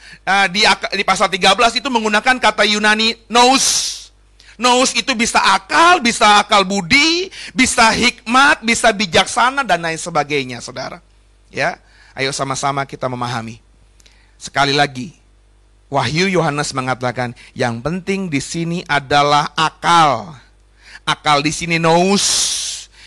[0.51, 0.63] di,
[0.99, 4.02] di pasal 13 itu menggunakan kata Yunani nous.
[4.61, 11.01] Nous itu bisa akal, bisa akal budi, bisa hikmat, bisa bijaksana dan lain sebagainya, Saudara.
[11.49, 11.81] Ya.
[12.13, 13.65] Ayo sama-sama kita memahami.
[14.37, 15.17] Sekali lagi,
[15.89, 20.37] Wahyu Yohanes mengatakan yang penting di sini adalah akal.
[21.09, 22.25] Akal di sini nous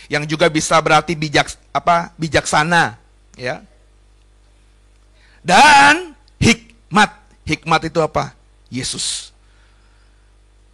[0.09, 2.13] yang juga bisa berarti bijak apa?
[2.17, 2.97] bijaksana,
[3.37, 3.61] ya.
[5.45, 7.13] Dan hikmat.
[7.45, 8.33] Hikmat itu apa?
[8.73, 9.34] Yesus.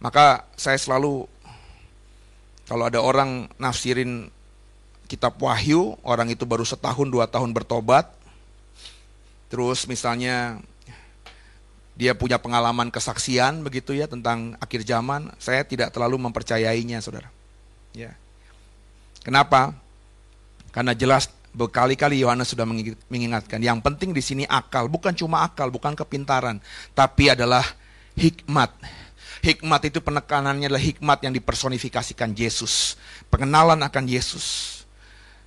[0.02, 1.30] Maka saya selalu
[2.66, 4.26] kalau ada orang nafsirin
[5.06, 8.10] kitab Wahyu, orang itu baru setahun dua tahun bertobat,
[9.52, 10.58] terus misalnya
[11.92, 17.28] dia punya pengalaman kesaksian begitu ya tentang akhir zaman, saya tidak terlalu mempercayainya, saudara.
[17.92, 18.16] Ya.
[19.20, 19.76] Kenapa?
[20.72, 22.64] Karena jelas berkali-kali Yohanes sudah
[23.12, 26.56] mengingatkan, yang penting di sini akal, bukan cuma akal, bukan kepintaran,
[26.96, 27.62] tapi adalah
[28.16, 28.72] hikmat.
[29.42, 32.94] Hikmat itu penekanannya adalah hikmat yang dipersonifikasikan Yesus,
[33.26, 34.78] pengenalan akan Yesus.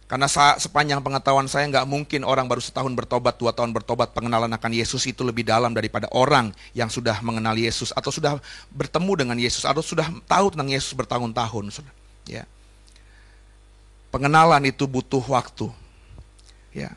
[0.06, 0.30] Karena
[0.60, 5.02] sepanjang pengetahuan saya nggak mungkin orang baru setahun bertobat, dua tahun bertobat, pengenalan akan Yesus
[5.10, 8.38] itu lebih dalam daripada orang yang sudah mengenal Yesus atau sudah
[8.70, 11.82] bertemu dengan Yesus atau sudah tahu tentang Yesus bertahun-tahun.
[12.30, 12.46] Ya.
[14.14, 15.74] Pengenalan itu butuh waktu.
[16.70, 16.94] Ya.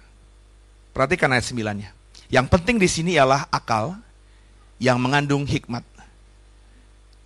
[0.92, 1.96] Perhatikan ayat 9-nya.
[2.28, 3.96] Yang penting di sini ialah akal
[4.76, 5.80] yang mengandung hikmat.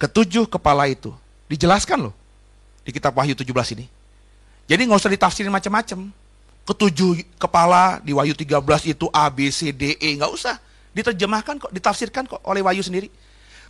[0.02, 1.14] Ketujuh kepala itu
[1.46, 2.14] dijelaskan loh
[2.82, 3.46] di kitab Wahyu 17
[3.78, 3.86] ini
[4.70, 6.10] jadi nggak usah ditafsirin macam-macam.
[6.62, 10.14] Ketujuh kepala di Wahyu 13 itu A, B, C, D, E.
[10.14, 10.56] Nggak usah.
[10.94, 13.10] Diterjemahkan kok, ditafsirkan kok oleh Wahyu sendiri.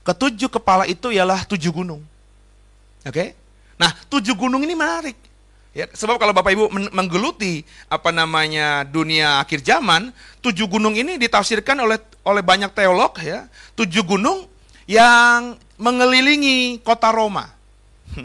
[0.07, 2.03] Ketujuh kepala itu ialah tujuh gunung.
[3.03, 3.11] Oke?
[3.11, 3.29] Okay?
[3.81, 5.17] Nah, tujuh gunung ini menarik.
[5.73, 10.13] Ya, sebab kalau Bapak Ibu menggeluti apa namanya dunia akhir zaman,
[10.45, 11.97] tujuh gunung ini ditafsirkan oleh
[12.29, 13.49] oleh banyak teolog ya.
[13.73, 14.45] Tujuh gunung
[14.85, 17.51] yang mengelilingi kota Roma.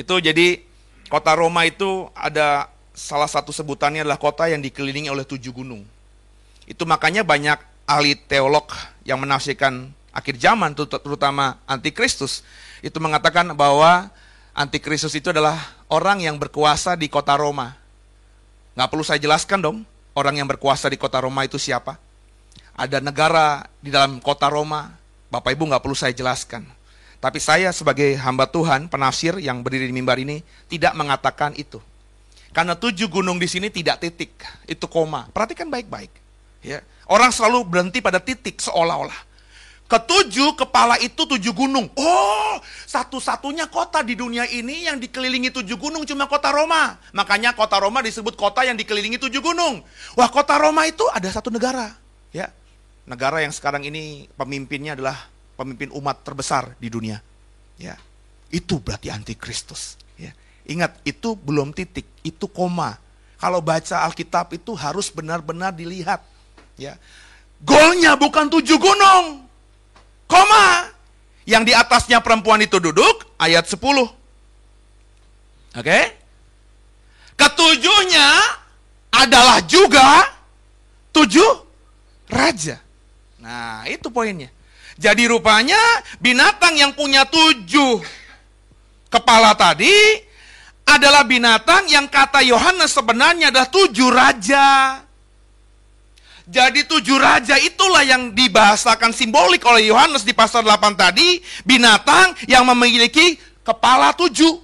[0.00, 0.66] itu jadi
[1.10, 5.82] Kota Roma itu ada salah satu sebutannya adalah kota yang dikelilingi oleh tujuh gunung.
[6.70, 8.70] Itu makanya banyak ahli teolog
[9.02, 12.46] yang menafsirkan akhir zaman, terutama antikristus,
[12.78, 14.06] itu mengatakan bahwa
[14.54, 15.58] antikristus itu adalah
[15.90, 17.74] orang yang berkuasa di kota Roma.
[18.78, 19.82] Nggak perlu saya jelaskan dong,
[20.14, 21.98] orang yang berkuasa di kota Roma itu siapa?
[22.78, 24.94] Ada negara di dalam kota Roma,
[25.30, 26.66] Bapak Ibu nggak perlu saya jelaskan.
[27.22, 31.78] Tapi saya sebagai hamba Tuhan, penafsir yang berdiri di mimbar ini, tidak mengatakan itu.
[32.50, 34.34] Karena tujuh gunung di sini tidak titik,
[34.66, 35.30] itu koma.
[35.30, 36.10] Perhatikan baik-baik.
[36.66, 36.82] Ya.
[37.06, 39.30] Orang selalu berhenti pada titik seolah-olah.
[39.90, 41.90] Ketujuh kepala itu tujuh gunung.
[41.98, 42.54] Oh,
[42.86, 46.94] satu-satunya kota di dunia ini yang dikelilingi tujuh gunung cuma kota Roma.
[47.10, 49.82] Makanya kota Roma disebut kota yang dikelilingi tujuh gunung.
[50.14, 51.90] Wah, kota Roma itu ada satu negara.
[52.30, 52.54] Ya,
[53.10, 55.18] negara yang sekarang ini pemimpinnya adalah
[55.58, 57.18] pemimpin umat terbesar di dunia.
[57.74, 57.98] Ya.
[58.54, 59.98] Itu berarti antikristus.
[60.14, 60.30] Ya.
[60.70, 62.94] Ingat, itu belum titik, itu koma.
[63.42, 66.22] Kalau baca Alkitab itu harus benar-benar dilihat.
[66.78, 66.94] Ya.
[67.58, 69.42] Golnya bukan tujuh gunung.
[70.30, 70.94] Koma.
[71.42, 73.74] Yang di atasnya perempuan itu duduk, ayat 10.
[73.74, 74.06] Oke?
[75.74, 76.04] Okay?
[77.34, 78.28] Ketujuhnya
[79.10, 80.28] adalah juga
[81.10, 81.66] tujuh
[82.28, 82.78] raja.
[83.40, 84.52] Nah, itu poinnya.
[85.00, 85.80] Jadi rupanya
[86.20, 88.04] binatang yang punya tujuh
[89.08, 89.92] kepala tadi
[90.84, 95.00] adalah binatang yang kata Yohanes sebenarnya adalah tujuh raja.
[96.50, 101.38] Jadi tujuh raja itulah yang dibahasakan simbolik oleh Yohanes di pasal 8 tadi.
[101.62, 104.58] Binatang yang memiliki kepala tujuh.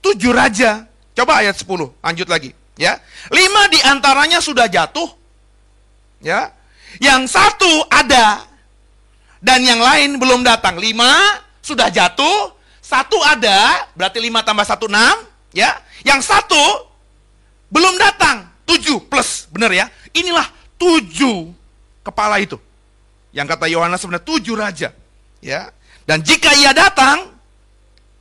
[0.00, 0.86] Tujuh raja.
[1.18, 1.66] Coba ayat 10,
[1.98, 2.54] lanjut lagi.
[2.78, 2.96] ya
[3.34, 5.10] Lima di antaranya sudah jatuh.
[6.24, 6.55] ya
[6.98, 8.46] Yang satu ada
[9.42, 10.80] dan yang lain belum datang.
[10.80, 15.76] Lima sudah jatuh, satu ada, berarti lima tambah satu enam, ya.
[16.06, 16.62] Yang satu
[17.70, 19.86] belum datang, tujuh plus, benar ya.
[20.14, 20.46] Inilah
[20.78, 21.50] tujuh
[22.06, 22.56] kepala itu.
[23.34, 24.88] Yang kata Yohanes sebenarnya tujuh raja,
[25.42, 25.74] ya.
[26.06, 27.34] Dan jika ia datang,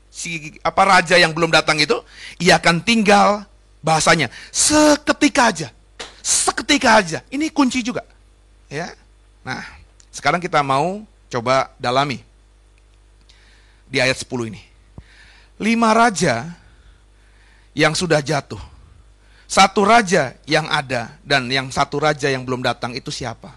[0.10, 2.02] si apa raja yang belum datang itu,
[2.42, 3.46] ia akan tinggal
[3.86, 5.70] bahasanya seketika aja.
[6.26, 7.22] Seketika aja.
[7.30, 8.02] Ini kunci juga.
[8.70, 8.94] Ya.
[9.46, 9.62] Nah,
[10.10, 12.24] sekarang kita mau coba dalami
[13.86, 14.62] di ayat 10 ini.
[15.62, 16.52] Lima raja
[17.76, 18.60] yang sudah jatuh.
[19.46, 23.54] Satu raja yang ada dan yang satu raja yang belum datang itu siapa?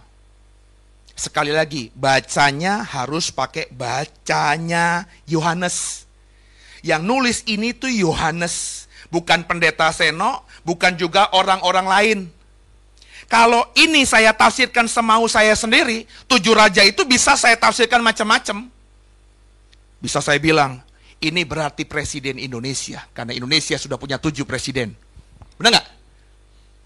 [1.19, 6.07] Sekali lagi, bacanya harus pakai bacanya Yohanes.
[6.85, 12.19] Yang nulis ini tuh Yohanes, bukan pendeta Seno, bukan juga orang-orang lain.
[13.29, 18.73] Kalau ini saya tafsirkan semau saya sendiri, tujuh raja itu bisa saya tafsirkan macam-macam.
[20.01, 20.81] Bisa saya bilang,
[21.21, 24.97] ini berarti presiden Indonesia, karena Indonesia sudah punya tujuh presiden.
[25.61, 25.87] Benar nggak?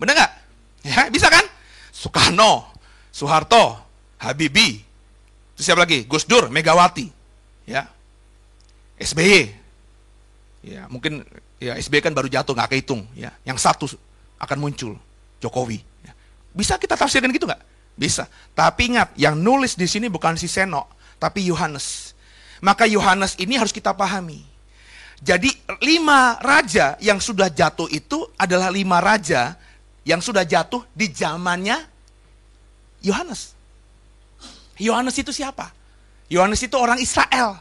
[0.03, 0.33] Benar nggak?
[0.83, 1.47] Ya, bisa kan?
[1.95, 2.75] Soekarno,
[3.15, 3.79] Soeharto,
[4.19, 4.83] Habibie,
[5.55, 6.11] itu siapa lagi?
[6.11, 7.07] Gus Dur, Megawati,
[7.71, 7.87] ya,
[8.99, 9.47] SBY,
[10.67, 11.23] ya mungkin
[11.63, 13.87] ya SBY kan baru jatuh nggak kehitung, ya, yang satu
[14.43, 14.99] akan muncul
[15.39, 15.92] Jokowi.
[16.53, 17.63] Bisa kita tafsirkan gitu nggak?
[17.97, 18.29] Bisa.
[18.53, 20.89] Tapi ingat, yang nulis di sini bukan si Seno,
[21.21, 22.17] tapi Yohanes.
[22.63, 24.45] Maka Yohanes ini harus kita pahami.
[25.23, 29.55] Jadi lima raja yang sudah jatuh itu adalah lima raja
[30.03, 31.79] yang sudah jatuh di zamannya
[33.07, 33.55] Yohanes.
[34.83, 35.71] Yohanes itu siapa?
[36.27, 37.61] Yohanes itu orang Israel.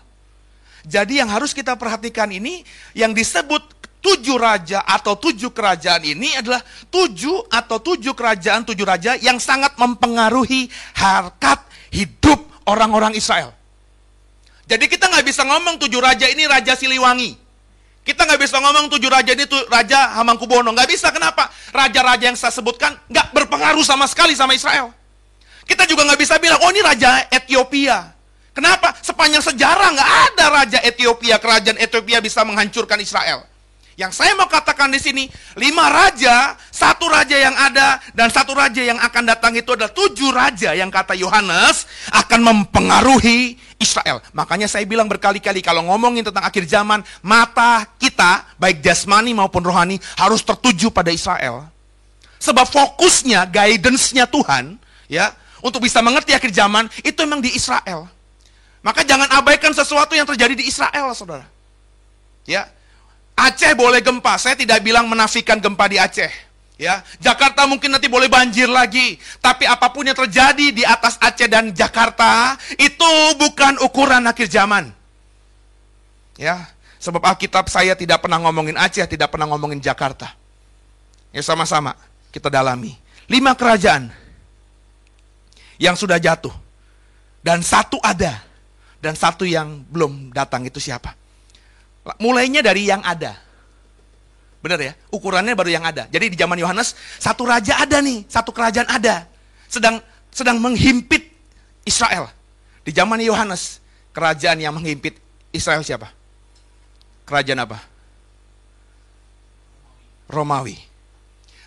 [0.82, 2.66] Jadi yang harus kita perhatikan ini,
[2.98, 3.62] yang disebut
[4.02, 6.60] tujuh raja atau tujuh kerajaan ini adalah
[6.90, 11.62] tujuh atau tujuh kerajaan, tujuh raja yang sangat mempengaruhi harkat
[11.94, 13.54] hidup orang-orang Israel.
[14.66, 17.38] Jadi kita nggak bisa ngomong tujuh raja ini raja Siliwangi.
[18.02, 20.74] Kita nggak bisa ngomong tujuh raja ini tuh raja Hamangkubono.
[20.74, 21.54] Nggak bisa, kenapa?
[21.70, 24.90] Raja-raja yang saya sebutkan nggak berpengaruh sama sekali sama Israel.
[25.70, 28.10] Kita juga nggak bisa bilang, oh ini raja Ethiopia.
[28.52, 28.98] Kenapa?
[29.00, 33.51] Sepanjang sejarah nggak ada raja Ethiopia, kerajaan Ethiopia bisa menghancurkan Israel.
[34.02, 35.30] Yang saya mau katakan di sini,
[35.62, 40.34] lima raja, satu raja yang ada, dan satu raja yang akan datang itu adalah tujuh
[40.34, 44.26] raja yang kata Yohanes akan mempengaruhi Israel.
[44.34, 50.02] Makanya saya bilang berkali-kali kalau ngomongin tentang akhir zaman, mata kita, baik jasmani maupun rohani,
[50.18, 51.70] harus tertuju pada Israel.
[52.42, 55.30] Sebab fokusnya, guidance-nya Tuhan, ya
[55.62, 58.10] untuk bisa mengerti akhir zaman itu memang di Israel.
[58.82, 61.46] Maka jangan abaikan sesuatu yang terjadi di Israel, saudara.
[62.50, 62.66] Ya,
[63.42, 64.38] Aceh boleh gempa.
[64.38, 66.30] Saya tidak bilang menafikan gempa di Aceh.
[66.82, 69.18] Ya, Jakarta mungkin nanti boleh banjir lagi.
[69.42, 74.94] Tapi apa pun yang terjadi di atas Aceh dan Jakarta itu bukan ukuran akhir zaman.
[76.38, 80.34] Ya, sebab Alkitab saya tidak pernah ngomongin Aceh, tidak pernah ngomongin Jakarta.
[81.34, 81.98] Ya sama-sama
[82.34, 82.98] kita dalami.
[83.30, 84.10] Lima kerajaan
[85.82, 86.54] yang sudah jatuh.
[87.42, 88.42] Dan satu ada.
[89.02, 91.18] Dan satu yang belum datang itu siapa?
[92.18, 93.38] Mulainya dari yang ada.
[94.62, 94.94] Benar ya?
[95.10, 96.06] Ukurannya baru yang ada.
[96.10, 99.26] Jadi di zaman Yohanes, satu raja ada nih, satu kerajaan ada.
[99.66, 101.34] Sedang sedang menghimpit
[101.86, 102.30] Israel.
[102.82, 103.82] Di zaman Yohanes,
[104.14, 105.18] kerajaan yang menghimpit
[105.54, 106.10] Israel siapa?
[107.26, 107.80] Kerajaan apa?
[110.32, 110.80] Romawi.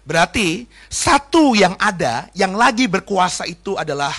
[0.05, 4.13] Berarti satu yang ada, yang lagi berkuasa itu adalah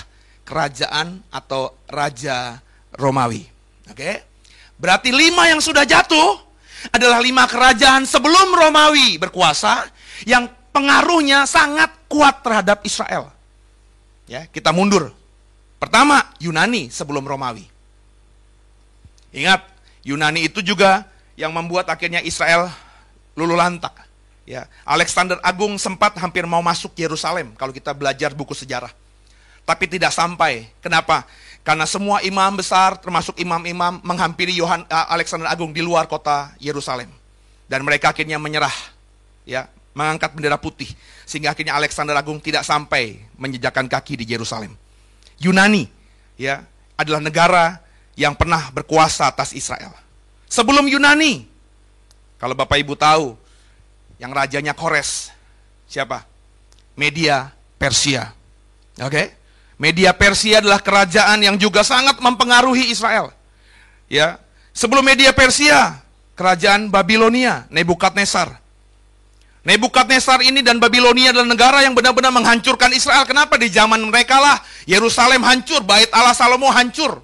[0.45, 2.61] kerajaan atau raja
[2.93, 3.45] Romawi.
[3.89, 4.34] Oke?
[4.75, 6.39] Berarti lima yang sudah jatuh
[6.91, 9.87] adalah lima kerajaan sebelum Romawi berkuasa
[10.27, 13.31] yang pengaruhnya sangat kuat terhadap Israel.
[14.27, 15.13] Ya, kita mundur.
[15.79, 17.67] Pertama, Yunani sebelum Romawi.
[19.35, 19.63] Ingat,
[20.03, 22.71] Yunani itu juga yang membuat akhirnya Israel
[23.35, 23.91] lulu lantak.
[24.45, 28.93] Ya, Alexander Agung sempat hampir mau masuk Yerusalem kalau kita belajar buku sejarah.
[29.65, 30.69] Tapi tidak sampai.
[30.79, 31.25] Kenapa?
[31.65, 37.09] Karena semua imam besar termasuk imam-imam menghampiri Yohan uh, Alexander Agung di luar kota Yerusalem.
[37.65, 38.73] Dan mereka akhirnya menyerah.
[39.49, 40.91] Ya, mengangkat bendera putih
[41.23, 44.75] sehingga akhirnya Alexander Agung tidak sampai menjejakkan kaki di Yerusalem.
[45.41, 45.87] Yunani
[46.37, 46.61] ya
[46.99, 47.79] adalah negara
[48.13, 49.95] yang pernah berkuasa atas Israel.
[50.51, 51.47] Sebelum Yunani,
[52.37, 53.35] kalau Bapak Ibu tahu,
[54.19, 55.31] yang rajanya Kores.
[55.87, 56.23] Siapa?
[56.95, 58.31] Media Persia.
[58.99, 59.11] Oke?
[59.11, 59.27] Okay?
[59.75, 63.35] Media Persia adalah kerajaan yang juga sangat mempengaruhi Israel.
[64.07, 64.39] Ya.
[64.71, 65.99] Sebelum media Persia,
[66.35, 68.59] kerajaan Babilonia, Nebukadnezar.
[69.65, 73.25] Nebukadnezar ini dan Babilonia adalah negara yang benar-benar menghancurkan Israel.
[73.25, 73.57] Kenapa?
[73.57, 77.17] Di zaman mereka lah Yerusalem hancur, bait Allah Salomo hancur.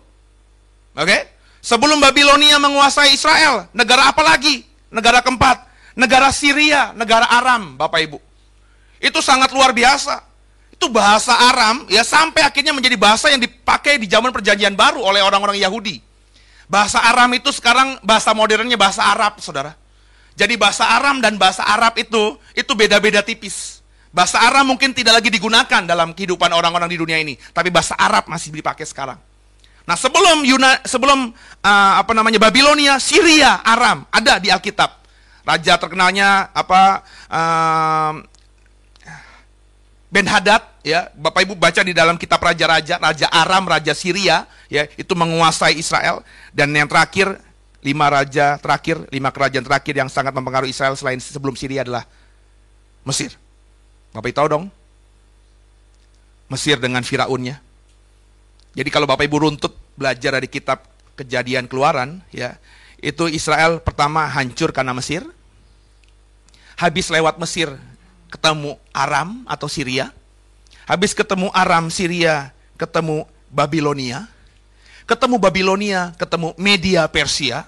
[0.98, 1.06] Oke?
[1.06, 1.22] Okay?
[1.62, 4.66] Sebelum Babilonia menguasai Israel, negara apa lagi?
[4.90, 5.62] Negara keempat,
[5.94, 8.18] negara Syria, negara Aram, Bapak Ibu.
[8.98, 10.31] Itu sangat luar biasa.
[10.82, 15.22] Itu bahasa Aram ya sampai akhirnya menjadi bahasa yang dipakai di zaman perjanjian baru oleh
[15.22, 16.02] orang-orang Yahudi.
[16.66, 19.78] Bahasa Aram itu sekarang bahasa modernnya bahasa Arab, saudara.
[20.34, 23.86] Jadi bahasa Aram dan bahasa Arab itu itu beda-beda tipis.
[24.10, 28.26] Bahasa Aram mungkin tidak lagi digunakan dalam kehidupan orang-orang di dunia ini, tapi bahasa Arab
[28.26, 29.22] masih dipakai sekarang.
[29.86, 31.30] Nah, sebelum Yuna, sebelum
[31.62, 34.98] uh, apa namanya Babilonia, Syria, Aram ada di Alkitab.
[35.46, 38.18] Raja terkenalnya apa uh,
[40.10, 44.86] Ben Hadad ya, Bapak Ibu baca di dalam kitab raja-raja, Raja Aram, Raja Syria ya,
[44.98, 47.38] itu menguasai Israel dan yang terakhir
[47.82, 52.06] lima raja terakhir, lima kerajaan terakhir yang sangat mempengaruhi Israel selain sebelum Syria adalah
[53.02, 53.34] Mesir.
[54.14, 54.66] Bapak Ibu tahu dong?
[56.52, 57.58] Mesir dengan Firaunnya.
[58.78, 60.86] Jadi kalau Bapak Ibu runtut belajar dari kitab
[61.18, 62.56] Kejadian Keluaran ya,
[63.02, 65.26] itu Israel pertama hancur karena Mesir.
[66.78, 67.70] Habis lewat Mesir
[68.32, 70.14] ketemu Aram atau Syria.
[70.90, 74.26] Habis ketemu Aram, Syria, ketemu Babilonia.
[75.06, 77.68] Ketemu Babilonia, ketemu Media Persia.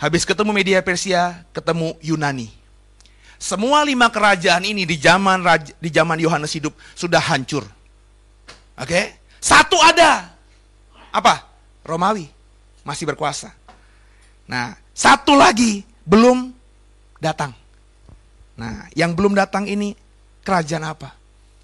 [0.00, 2.48] Habis ketemu Media Persia, ketemu Yunani.
[3.40, 5.40] Semua lima kerajaan ini di zaman
[5.80, 7.64] di zaman Yohanes hidup sudah hancur.
[8.76, 8.84] Oke?
[8.84, 9.04] Okay?
[9.40, 10.28] Satu ada.
[11.08, 11.48] Apa?
[11.80, 12.28] Romawi
[12.84, 13.52] masih berkuasa.
[14.44, 16.52] Nah, satu lagi belum
[17.16, 17.56] datang.
[18.60, 19.96] Nah, yang belum datang ini
[20.44, 21.16] kerajaan apa?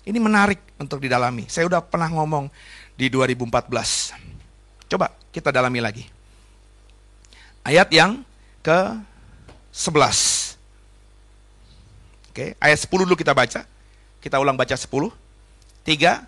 [0.08, 1.48] Ini menarik untuk didalami.
[1.48, 2.48] Saya udah pernah ngomong
[2.96, 4.12] di 2014.
[4.88, 6.04] Coba kita dalami lagi.
[7.66, 8.22] Ayat yang
[8.62, 8.78] ke
[9.74, 10.56] 11.
[12.30, 13.64] Oke, ayat 10 dulu kita baca.
[14.20, 14.86] Kita ulang baca 10.
[15.84, 16.24] 3,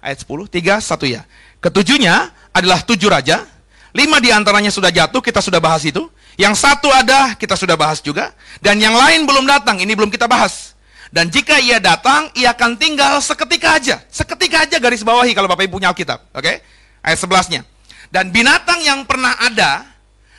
[0.00, 0.48] ayat 10.
[0.48, 1.22] 3, 1 ya.
[1.60, 3.44] Ketujuhnya adalah tujuh raja.
[3.90, 6.06] Lima di antaranya sudah jatuh, kita sudah bahas itu.
[6.38, 8.32] Yang satu ada, kita sudah bahas juga.
[8.62, 10.72] Dan yang lain belum datang, ini belum kita bahas.
[11.10, 13.98] Dan jika ia datang, ia akan tinggal seketika aja.
[14.06, 16.22] Seketika aja garis bawahi kalau Bapak Ibu punya Alkitab.
[16.30, 16.46] Oke?
[16.46, 16.56] Okay?
[17.02, 17.62] Ayat 11-nya.
[18.10, 19.86] Dan binatang yang pernah ada,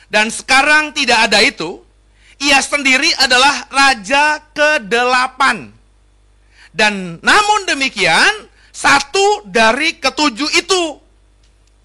[0.08, 1.80] dan sekarang tidak ada itu,
[2.40, 5.72] ia sendiri adalah raja ke-8.
[6.72, 11.00] Dan namun demikian, satu dari ketujuh itu.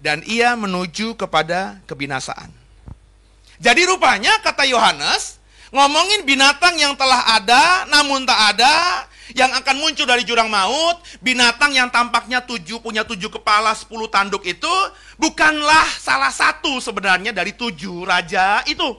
[0.00, 2.52] Dan ia menuju kepada kebinasaan.
[3.58, 5.37] Jadi rupanya kata Yohanes,
[5.72, 9.04] ngomongin binatang yang telah ada namun tak ada,
[9.36, 14.44] yang akan muncul dari jurang maut, binatang yang tampaknya tujuh, punya tujuh kepala, sepuluh tanduk
[14.48, 14.72] itu,
[15.20, 18.96] bukanlah salah satu sebenarnya dari tujuh raja itu.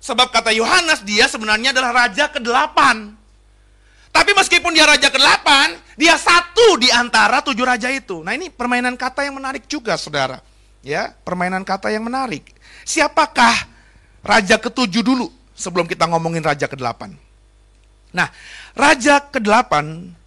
[0.00, 2.76] Sebab kata Yohanes, dia sebenarnya adalah raja ke-8.
[4.12, 5.48] Tapi meskipun dia raja ke-8,
[5.96, 8.20] dia satu di antara tujuh raja itu.
[8.20, 10.44] Nah ini permainan kata yang menarik juga saudara.
[10.84, 12.52] Ya, permainan kata yang menarik.
[12.84, 13.56] Siapakah
[14.20, 17.14] raja ketujuh dulu sebelum kita ngomongin raja ke-8?
[18.14, 18.28] Nah,
[18.74, 19.72] raja ke-8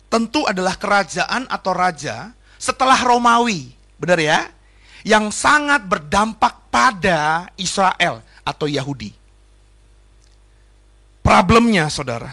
[0.07, 3.71] tentu adalah kerajaan atau raja setelah Romawi.
[3.99, 4.39] Benar ya?
[5.07, 9.15] Yang sangat berdampak pada Israel atau Yahudi.
[11.23, 12.31] Problemnya saudara,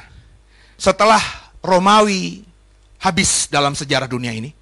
[0.79, 1.23] setelah
[1.59, 2.47] Romawi
[3.03, 4.55] habis dalam sejarah dunia ini,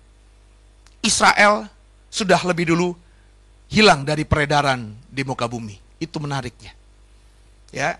[1.04, 1.68] Israel
[2.08, 2.96] sudah lebih dulu
[3.72, 5.76] hilang dari peredaran di muka bumi.
[6.00, 6.72] Itu menariknya.
[7.72, 7.96] Ya.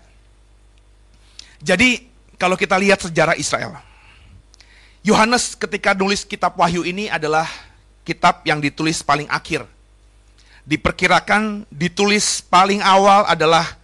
[1.63, 3.79] Jadi kalau kita lihat sejarah Israel,
[4.99, 7.47] Yohanes ketika nulis kitab Wahyu ini adalah
[8.03, 9.63] kitab yang ditulis paling akhir.
[10.67, 13.79] Diperkirakan ditulis paling awal adalah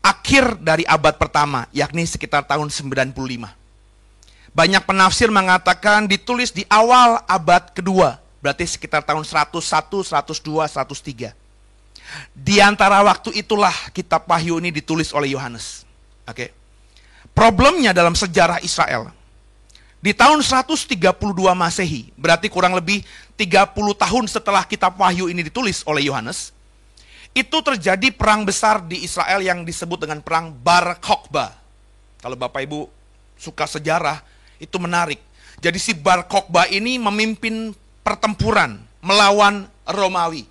[0.00, 3.12] akhir dari abad pertama, yakni sekitar tahun 95.
[4.50, 9.60] Banyak penafsir mengatakan ditulis di awal abad kedua, Berarti sekitar tahun 101,
[10.00, 11.36] 102, 103.
[12.32, 15.84] Di antara waktu itulah kitab Wahyu ini ditulis oleh Yohanes.
[16.24, 16.48] Oke.
[16.48, 16.59] Okay.
[17.32, 19.10] Problemnya dalam sejarah Israel.
[20.00, 20.96] Di tahun 132
[21.52, 23.04] Masehi, berarti kurang lebih
[23.36, 26.56] 30 tahun setelah kitab Wahyu ini ditulis oleh Yohanes,
[27.36, 31.54] itu terjadi perang besar di Israel yang disebut dengan perang Bar Kokhba.
[32.18, 32.88] Kalau Bapak Ibu
[33.38, 34.18] suka sejarah,
[34.58, 35.22] itu menarik.
[35.62, 40.49] Jadi si Bar Kokhba ini memimpin pertempuran melawan Romawi.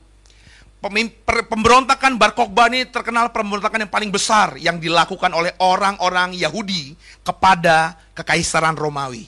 [0.79, 7.99] Pemberontakan Bar Kokhba ini terkenal pemberontakan yang paling besar yang dilakukan oleh orang-orang Yahudi kepada
[8.15, 9.27] kekaisaran Romawi.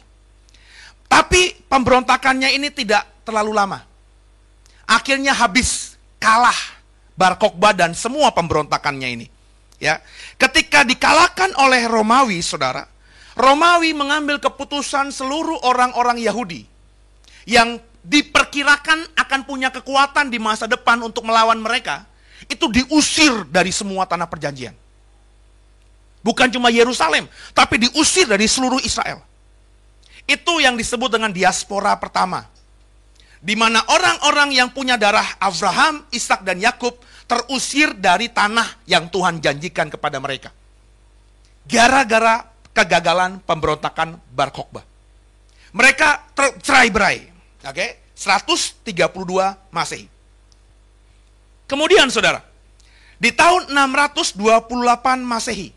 [1.11, 3.83] Tapi pemberontakannya ini tidak terlalu lama.
[4.87, 6.55] Akhirnya habis kalah
[7.19, 9.27] Bar Kokhba dan semua pemberontakannya ini.
[9.75, 9.99] Ya,
[10.39, 12.87] ketika dikalahkan oleh Romawi, saudara,
[13.35, 16.63] Romawi mengambil keputusan seluruh orang-orang Yahudi
[17.43, 22.05] yang diperkirakan akan punya kekuatan di masa depan untuk melawan mereka,
[22.49, 24.73] itu diusir dari semua tanah perjanjian.
[26.21, 29.21] Bukan cuma Yerusalem, tapi diusir dari seluruh Israel.
[30.29, 32.45] Itu yang disebut dengan diaspora pertama.
[33.41, 36.93] Di mana orang-orang yang punya darah Abraham, Ishak dan Yakub
[37.25, 40.53] terusir dari tanah yang Tuhan janjikan kepada mereka.
[41.65, 44.85] Gara-gara kegagalan pemberontakan Bar Kokhba.
[45.73, 47.30] Mereka tercerai-berai.
[47.61, 47.89] Oke, okay?
[48.17, 49.13] 132
[49.69, 50.09] Masehi.
[51.69, 52.41] Kemudian Saudara,
[53.21, 54.37] di tahun 628
[55.21, 55.69] Masehi,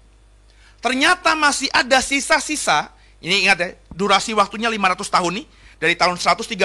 [0.81, 2.89] ternyata masih ada sisa-sisa,
[3.21, 6.57] ini ingat ya, durasi waktunya 500 tahun nih, dari tahun 132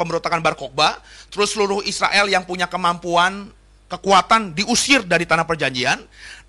[0.00, 0.96] pemberontakan Bar Kokhba,
[1.28, 3.52] terus seluruh Israel yang punya kemampuan
[3.92, 6.00] kekuatan diusir dari tanah perjanjian.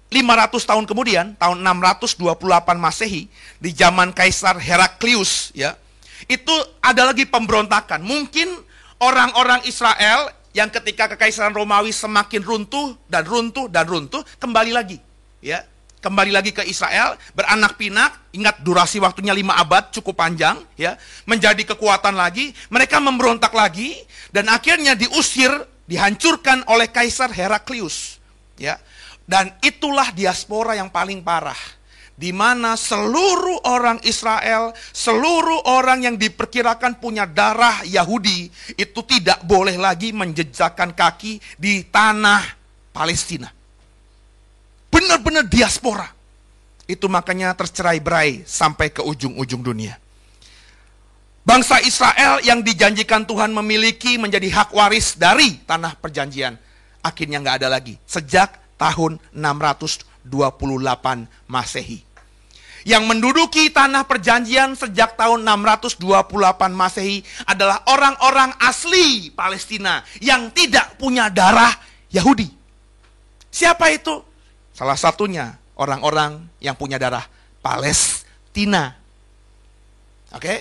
[0.09, 2.15] 500 tahun kemudian, tahun 628
[2.79, 3.29] Masehi,
[3.61, 5.77] di zaman Kaisar Heraklius, ya,
[6.27, 8.03] itu ada lagi pemberontakan.
[8.03, 8.49] Mungkin
[8.99, 14.97] orang-orang Israel yang ketika kekaisaran Romawi semakin runtuh dan runtuh dan runtuh, kembali lagi,
[15.39, 15.63] ya,
[16.01, 20.97] kembali lagi ke Israel, beranak pinak, ingat durasi waktunya lima abad, cukup panjang, ya,
[21.29, 23.93] menjadi kekuatan lagi, mereka memberontak lagi,
[24.33, 25.51] dan akhirnya diusir
[25.89, 28.21] dihancurkan oleh Kaisar Heraklius.
[28.61, 28.77] Ya.
[29.29, 31.57] Dan itulah diaspora yang paling parah.
[32.19, 39.79] Di mana seluruh orang Israel, seluruh orang yang diperkirakan punya darah Yahudi, itu tidak boleh
[39.79, 42.43] lagi menjejakkan kaki di tanah
[42.91, 43.47] Palestina.
[44.91, 46.11] Benar-benar diaspora.
[46.83, 49.95] Itu makanya tercerai berai sampai ke ujung-ujung dunia.
[51.47, 56.59] Bangsa Israel yang dijanjikan Tuhan memiliki menjadi hak waris dari tanah perjanjian.
[56.99, 57.95] Akhirnya nggak ada lagi.
[58.03, 60.27] Sejak tahun 628
[61.47, 62.08] Masehi.
[62.87, 65.99] Yang menduduki tanah perjanjian sejak tahun 628
[66.71, 71.75] Masehi adalah orang-orang asli Palestina yang tidak punya darah
[72.07, 72.47] Yahudi.
[73.51, 74.23] Siapa itu?
[74.71, 77.25] Salah satunya orang-orang yang punya darah
[77.59, 78.95] Palestina.
[80.31, 80.43] Oke?
[80.43, 80.59] Okay?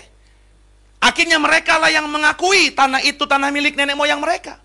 [0.98, 4.58] Akhirnya mereka lah yang mengakui tanah itu tanah milik nenek moyang mereka.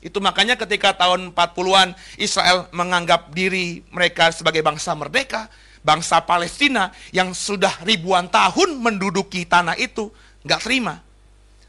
[0.00, 5.48] Itu makanya ketika tahun 40-an Israel menganggap diri mereka sebagai bangsa merdeka,
[5.84, 10.08] bangsa Palestina yang sudah ribuan tahun menduduki tanah itu,
[10.42, 11.04] nggak terima.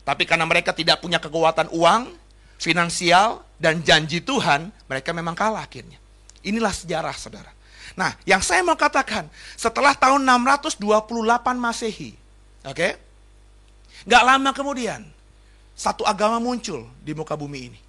[0.07, 2.15] Tapi karena mereka tidak punya kekuatan uang,
[2.57, 5.99] finansial, dan janji Tuhan, mereka memang kalah akhirnya.
[6.41, 7.51] Inilah sejarah saudara.
[7.99, 9.27] Nah, yang saya mau katakan,
[9.59, 10.79] setelah tahun 628
[11.57, 12.11] Masehi,
[12.63, 12.91] oke, okay,
[14.05, 15.01] Gak lama kemudian,
[15.73, 17.79] satu agama muncul di muka bumi ini.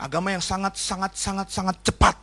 [0.00, 2.16] Agama yang sangat, sangat, sangat, sangat cepat.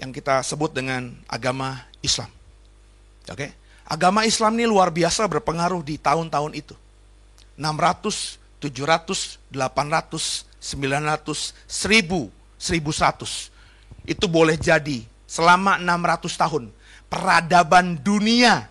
[0.00, 2.30] Yang kita sebut dengan agama Islam.
[3.28, 3.50] Oke, okay?
[3.86, 6.74] Agama Islam ini luar biasa berpengaruh di tahun-tahun itu.
[7.60, 13.52] 600, 700, 800, 900, 1000, 1100.
[14.08, 16.64] Itu boleh jadi selama 600 tahun
[17.12, 18.64] peradaban dunia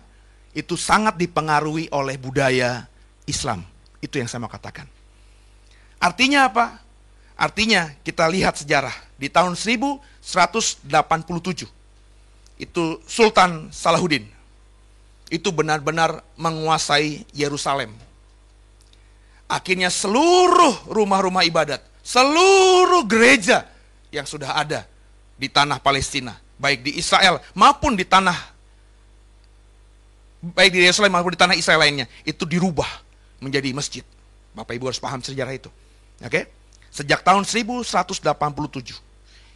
[0.52, 2.90] itu sangat dipengaruhi oleh budaya
[3.24, 3.62] Islam.
[4.02, 4.90] Itu yang saya mau katakan.
[6.02, 6.81] Artinya apa?
[7.42, 10.86] Artinya kita lihat sejarah di tahun 1187
[12.62, 14.22] itu Sultan Salahuddin
[15.26, 17.90] itu benar-benar menguasai Yerusalem.
[19.50, 23.66] Akhirnya seluruh rumah-rumah ibadat, seluruh gereja
[24.14, 24.86] yang sudah ada
[25.34, 28.38] di tanah Palestina, baik di Israel maupun di tanah
[30.54, 32.88] baik di Yerusalem maupun di tanah Israel lainnya, itu dirubah
[33.42, 34.06] menjadi masjid.
[34.54, 35.74] Bapak Ibu harus paham sejarah itu.
[36.22, 36.30] Oke?
[36.30, 36.61] Okay?
[36.92, 38.20] Sejak tahun 1187,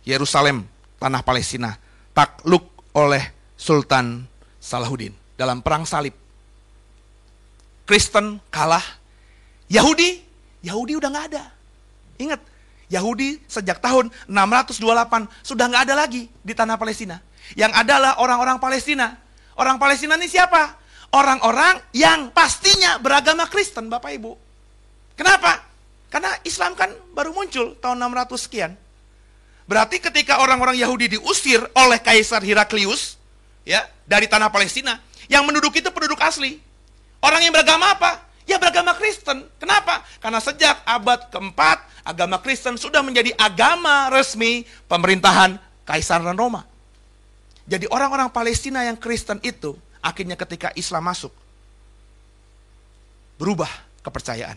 [0.08, 0.64] Yerusalem,
[0.96, 1.76] tanah Palestina,
[2.16, 2.64] takluk
[2.96, 3.20] oleh
[3.60, 4.24] Sultan
[4.56, 6.16] Salahuddin dalam perang salib.
[7.84, 8.82] Kristen kalah,
[9.68, 10.24] Yahudi,
[10.64, 11.44] Yahudi udah nggak ada.
[12.16, 12.40] Ingat,
[12.88, 17.20] Yahudi sejak tahun 628 sudah nggak ada lagi di tanah Palestina.
[17.52, 19.26] Yang adalah orang-orang Palestina
[19.56, 20.76] Orang Palestina ini siapa?
[21.16, 24.36] Orang-orang yang pastinya beragama Kristen, Bapak Ibu.
[25.16, 25.64] Kenapa?
[26.08, 28.72] Karena Islam kan baru muncul tahun 600 sekian.
[29.66, 33.18] Berarti ketika orang-orang Yahudi diusir oleh Kaisar Heraklius
[33.66, 36.62] ya dari tanah Palestina, yang menduduki itu penduduk asli.
[37.18, 38.22] Orang yang beragama apa?
[38.46, 39.42] Ya beragama Kristen.
[39.58, 40.06] Kenapa?
[40.22, 46.62] Karena sejak abad keempat, agama Kristen sudah menjadi agama resmi pemerintahan Kaisaran Roma.
[47.66, 51.34] Jadi orang-orang Palestina yang Kristen itu akhirnya ketika Islam masuk
[53.34, 53.68] berubah
[54.06, 54.54] kepercayaan.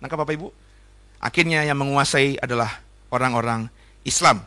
[0.00, 0.48] Nangkap Bapak Ibu?
[1.20, 2.80] Akhirnya yang menguasai adalah
[3.12, 3.68] orang-orang
[4.02, 4.40] Islam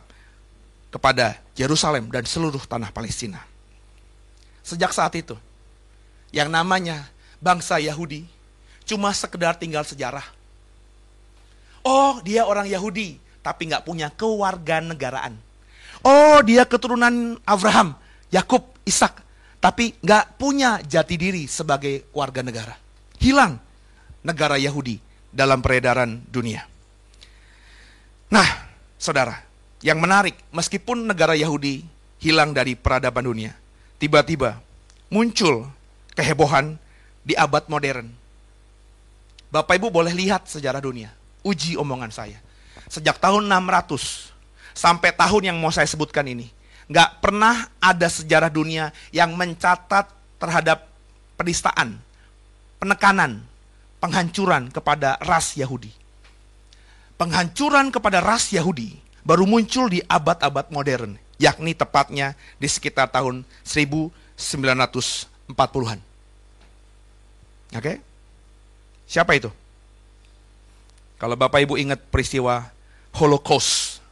[0.90, 3.38] kepada Yerusalem dan seluruh tanah Palestina.
[4.66, 5.38] Sejak saat itu,
[6.34, 7.06] yang namanya
[7.38, 8.26] bangsa Yahudi
[8.82, 10.24] cuma sekedar tinggal sejarah.
[11.86, 15.36] Oh, dia orang Yahudi, tapi nggak punya kewarganegaraan.
[16.04, 17.96] Oh dia keturunan Abraham,
[18.32, 19.20] Yakub, Ishak,
[19.60, 22.76] tapi nggak punya jati diri sebagai warga negara.
[23.20, 23.60] Hilang
[24.24, 25.00] negara Yahudi
[25.34, 26.62] dalam peredaran dunia.
[28.30, 28.46] Nah,
[28.94, 29.42] saudara,
[29.82, 31.82] yang menarik, meskipun negara Yahudi
[32.22, 33.52] hilang dari peradaban dunia,
[33.98, 34.62] tiba-tiba
[35.10, 35.66] muncul
[36.14, 36.78] kehebohan
[37.26, 38.08] di abad modern.
[39.50, 41.10] Bapak Ibu boleh lihat sejarah dunia,
[41.42, 42.38] uji omongan saya.
[42.90, 44.30] Sejak tahun 600
[44.74, 46.50] sampai tahun yang mau saya sebutkan ini,
[46.90, 50.10] nggak pernah ada sejarah dunia yang mencatat
[50.42, 50.90] terhadap
[51.38, 51.98] penistaan,
[52.82, 53.46] penekanan,
[54.04, 55.88] penghancuran kepada ras Yahudi.
[57.16, 65.98] Penghancuran kepada ras Yahudi baru muncul di abad-abad modern, yakni tepatnya di sekitar tahun 1940-an.
[67.80, 67.92] Oke?
[69.08, 69.48] Siapa itu?
[71.16, 72.68] Kalau Bapak Ibu ingat peristiwa
[73.16, 74.04] Holocaust,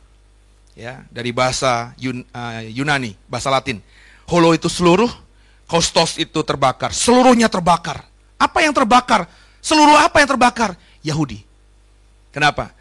[0.73, 3.77] ya dari bahasa Yun, uh, Yunani, bahasa Latin.
[4.25, 5.13] Holo itu seluruh,
[5.69, 8.09] Kostos itu terbakar, seluruhnya terbakar.
[8.41, 9.29] Apa yang terbakar?
[9.63, 10.75] Seluruh apa yang terbakar?
[11.07, 11.47] Yahudi.
[12.35, 12.75] Kenapa?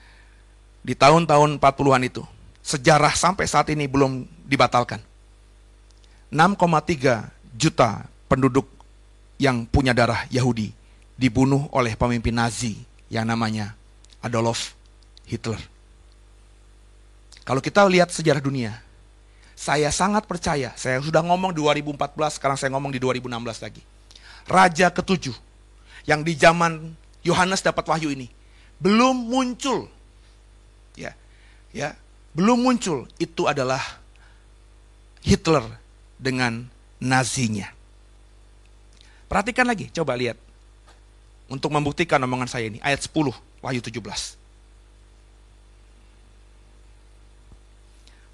[0.81, 2.25] Di tahun-tahun 40-an itu,
[2.65, 4.97] sejarah sampai saat ini belum dibatalkan.
[6.33, 8.65] 6,3 juta penduduk
[9.37, 10.73] yang punya darah Yahudi
[11.19, 12.81] dibunuh oleh pemimpin Nazi
[13.13, 13.77] yang namanya
[14.23, 14.73] Adolf
[15.29, 15.59] Hitler.
[17.45, 18.79] Kalau kita lihat sejarah dunia,
[19.53, 23.83] saya sangat percaya, saya sudah ngomong 2014, sekarang saya ngomong di 2016 lagi.
[24.49, 25.50] Raja ketujuh
[26.05, 28.41] yang di zaman Yohanes dapat wahyu ini
[28.81, 29.85] belum muncul.
[30.97, 31.13] Ya.
[31.71, 31.93] Ya,
[32.33, 33.05] belum muncul.
[33.21, 33.79] Itu adalah
[35.21, 35.61] Hitler
[36.17, 36.65] dengan
[36.97, 37.69] Nazinya.
[39.29, 40.35] Perhatikan lagi, coba lihat.
[41.47, 43.31] Untuk membuktikan omongan saya ini, ayat 10,
[43.61, 44.01] Wahyu 17.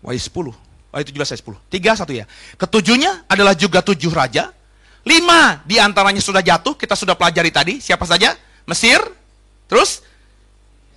[0.06, 0.54] Wahyu 10,
[0.94, 1.58] Wahyu 17 ayat 10.
[1.70, 2.26] Tiga satu ya.
[2.58, 4.54] Ketujuhnya adalah juga tujuh raja,
[5.06, 7.74] Lima di antaranya sudah jatuh, kita sudah pelajari tadi.
[7.78, 8.34] Siapa saja?
[8.68, 9.00] Mesir,
[9.70, 10.04] terus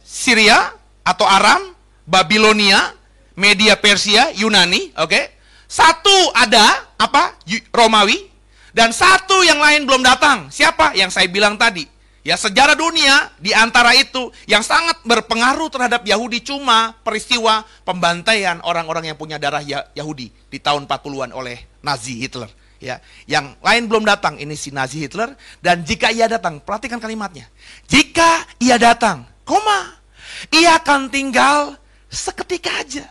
[0.02, 0.74] Syria
[1.06, 2.94] atau Aram, Babilonia,
[3.38, 5.06] Media Persia, Yunani, oke?
[5.06, 5.24] Okay?
[5.70, 7.38] Satu ada apa?
[7.70, 8.26] Romawi
[8.74, 10.50] dan satu yang lain belum datang.
[10.50, 10.98] Siapa?
[10.98, 11.86] Yang saya bilang tadi.
[12.20, 19.08] Ya sejarah dunia di antara itu yang sangat berpengaruh terhadap Yahudi cuma peristiwa pembantaian orang-orang
[19.08, 19.64] yang punya darah
[19.96, 25.04] Yahudi di tahun 40-an oleh Nazi Hitler ya yang lain belum datang ini si Nazi
[25.04, 27.46] Hitler dan jika ia datang perhatikan kalimatnya.
[27.86, 30.00] Jika ia datang koma
[30.48, 31.76] ia akan tinggal
[32.08, 33.06] seketika aja.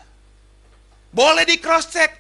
[1.14, 2.12] Boleh di cross check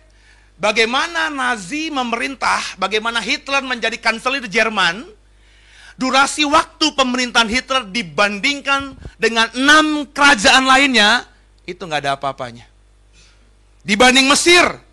[0.61, 5.03] bagaimana Nazi memerintah bagaimana Hitler menjadi kanselir Jerman
[5.99, 11.27] durasi waktu pemerintahan Hitler dibandingkan dengan enam kerajaan lainnya
[11.67, 12.69] itu nggak ada apa-apanya.
[13.83, 14.89] Dibanding Mesir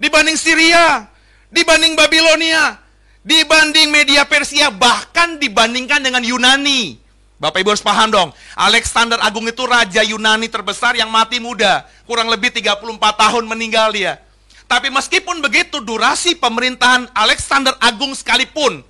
[0.00, 1.09] dibanding Syria
[1.50, 2.78] dibanding Babilonia,
[3.26, 6.96] dibanding media Persia, bahkan dibandingkan dengan Yunani.
[7.40, 12.28] Bapak Ibu harus paham dong, Alexander Agung itu raja Yunani terbesar yang mati muda, kurang
[12.28, 14.20] lebih 34 tahun meninggal dia.
[14.68, 18.84] Tapi meskipun begitu, durasi pemerintahan Alexander Agung sekalipun,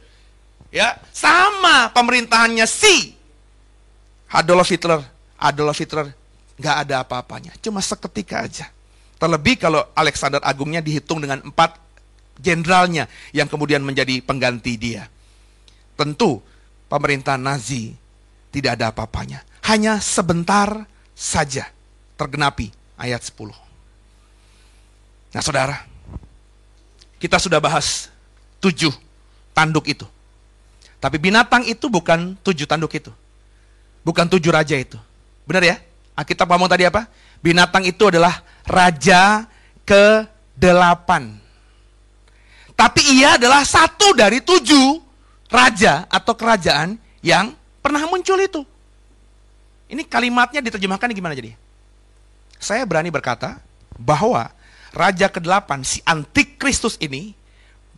[0.74, 3.14] ya sama pemerintahannya si
[4.28, 5.00] Adolf Hitler.
[5.40, 6.10] Adolf Hitler
[6.58, 8.66] nggak ada apa-apanya, cuma seketika aja.
[9.16, 11.76] Terlebih kalau Alexander Agungnya dihitung dengan empat
[12.40, 15.06] jenderalnya yang kemudian menjadi pengganti dia.
[15.94, 16.40] Tentu
[16.88, 17.92] pemerintah Nazi
[18.50, 19.44] tidak ada apa-apanya.
[19.68, 21.68] Hanya sebentar saja
[22.16, 23.52] tergenapi ayat 10.
[25.30, 25.84] Nah saudara,
[27.20, 28.10] kita sudah bahas
[28.58, 28.90] tujuh
[29.54, 30.08] tanduk itu.
[31.00, 33.12] Tapi binatang itu bukan tujuh tanduk itu.
[34.04, 34.96] Bukan tujuh raja itu.
[35.48, 35.76] Benar ya?
[36.20, 37.08] Kita ngomong tadi apa?
[37.40, 39.48] Binatang itu adalah raja
[39.88, 41.39] ke delapan.
[42.80, 44.96] Tapi ia adalah satu dari tujuh
[45.52, 47.52] raja atau kerajaan yang
[47.84, 48.64] pernah muncul itu.
[49.92, 51.52] Ini kalimatnya diterjemahkan gimana jadi?
[52.56, 53.60] Saya berani berkata
[54.00, 54.48] bahwa
[54.96, 57.36] raja ke-8 si antikristus ini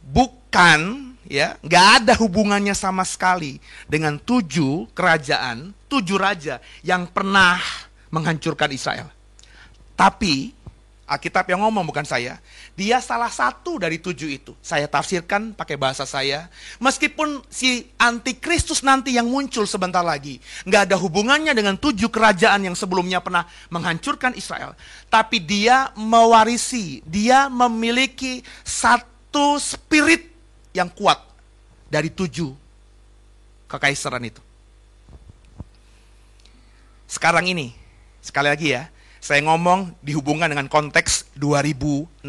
[0.03, 7.63] bukan ya nggak ada hubungannya sama sekali dengan tujuh kerajaan, tujuh raja yang pernah
[8.11, 9.07] menghancurkan Israel.
[9.95, 10.51] Tapi
[11.13, 12.41] Alkitab yang ngomong bukan saya.
[12.73, 14.57] Dia salah satu dari tujuh itu.
[14.65, 16.49] Saya tafsirkan pakai bahasa saya.
[16.81, 20.41] Meskipun si antikristus nanti yang muncul sebentar lagi.
[20.65, 24.73] Nggak ada hubungannya dengan tujuh kerajaan yang sebelumnya pernah menghancurkan Israel.
[25.13, 30.33] Tapi dia mewarisi, dia memiliki satu spirit
[30.73, 31.21] yang kuat
[31.93, 32.57] dari tujuh
[33.69, 34.41] kekaisaran itu.
[37.05, 37.77] Sekarang ini,
[38.25, 38.89] sekali lagi ya,
[39.23, 42.27] saya ngomong dihubungkan dengan konteks 2016.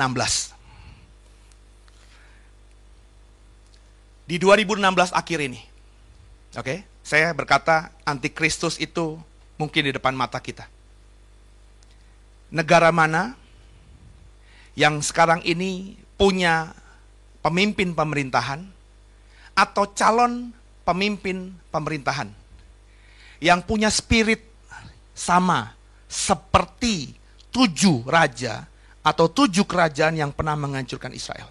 [4.30, 5.60] Di 2016 akhir ini,
[6.54, 9.18] oke, okay, saya berkata antikristus itu
[9.58, 10.70] mungkin di depan mata kita.
[12.54, 13.34] negara mana
[14.78, 16.70] yang sekarang ini punya
[17.42, 18.62] pemimpin pemerintahan
[19.58, 20.54] atau calon
[20.86, 22.30] pemimpin pemerintahan
[23.42, 24.46] yang punya spirit
[25.18, 25.74] sama
[26.14, 27.18] seperti
[27.50, 28.70] tujuh raja
[29.02, 31.50] atau tujuh kerajaan yang pernah menghancurkan Israel.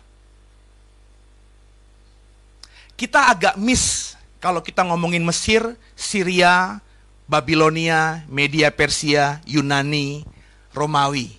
[2.95, 6.79] Kita agak miss kalau kita ngomongin Mesir, Syria,
[7.27, 10.23] Babilonia, Media Persia, Yunani,
[10.71, 11.35] Romawi.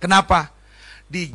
[0.00, 0.48] Kenapa?
[1.04, 1.28] Di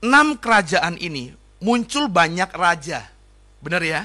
[0.00, 3.12] enam kerajaan ini muncul banyak raja.
[3.60, 4.02] Benar ya?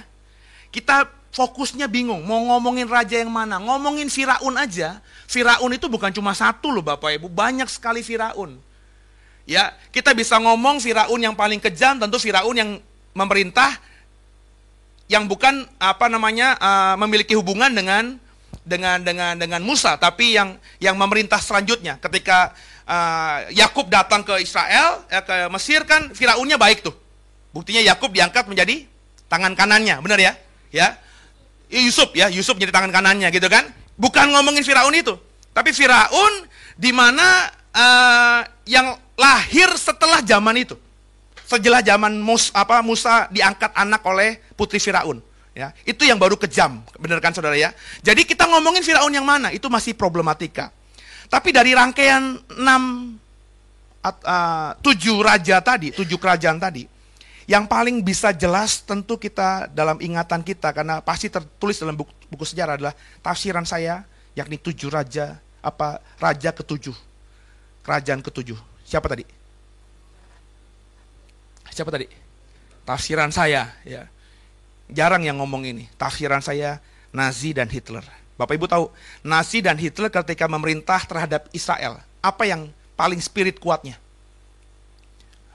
[0.70, 3.62] Kita fokusnya bingung, mau ngomongin raja yang mana?
[3.62, 5.00] Ngomongin Firaun aja.
[5.28, 8.58] Firaun itu bukan cuma satu loh Bapak Ibu, banyak sekali Firaun.
[9.48, 12.72] Ya, kita bisa ngomong Firaun yang paling kejam tentu Firaun yang
[13.16, 13.80] memerintah
[15.08, 18.20] yang bukan apa namanya uh, memiliki hubungan dengan
[18.68, 22.52] dengan dengan dengan Musa, tapi yang yang memerintah selanjutnya ketika
[22.84, 26.96] uh, Yakub datang ke Israel, eh, ke Mesir kan Firaunnya baik tuh.
[27.56, 28.84] Buktinya Yakub diangkat menjadi
[29.32, 30.36] tangan kanannya, benar ya?
[30.76, 31.00] Ya.
[31.68, 33.68] Yusuf ya, Yusuf jadi tangan kanannya gitu kan.
[33.98, 35.18] Bukan ngomongin Firaun itu,
[35.52, 36.46] tapi Firaun
[36.78, 40.78] di mana uh, yang lahir setelah zaman itu.
[41.48, 45.24] Setelah zaman Mus, apa, Musa diangkat anak oleh putri Firaun.
[45.58, 47.74] Ya, itu yang baru kejam, benar kan saudara ya?
[48.06, 49.50] Jadi kita ngomongin Firaun yang mana?
[49.50, 50.70] Itu masih problematika.
[51.26, 53.16] Tapi dari rangkaian enam,
[54.06, 56.86] uh, tujuh raja tadi, tujuh kerajaan tadi,
[57.48, 62.44] yang paling bisa jelas tentu kita dalam ingatan kita karena pasti tertulis dalam buku, buku
[62.44, 62.94] sejarah adalah
[63.24, 64.04] tafsiran saya
[64.36, 66.94] yakni tujuh raja apa raja ketujuh.
[67.88, 68.60] Kerajaan ketujuh.
[68.84, 69.24] Siapa tadi?
[71.72, 72.12] Siapa tadi?
[72.84, 74.12] Tafsiran saya ya.
[74.92, 75.88] Jarang yang ngomong ini.
[75.96, 76.84] Tafsiran saya
[77.16, 78.04] Nazi dan Hitler.
[78.36, 78.92] Bapak Ibu tahu
[79.24, 82.68] Nazi dan Hitler ketika memerintah terhadap Israel apa yang
[83.00, 83.96] paling spirit kuatnya?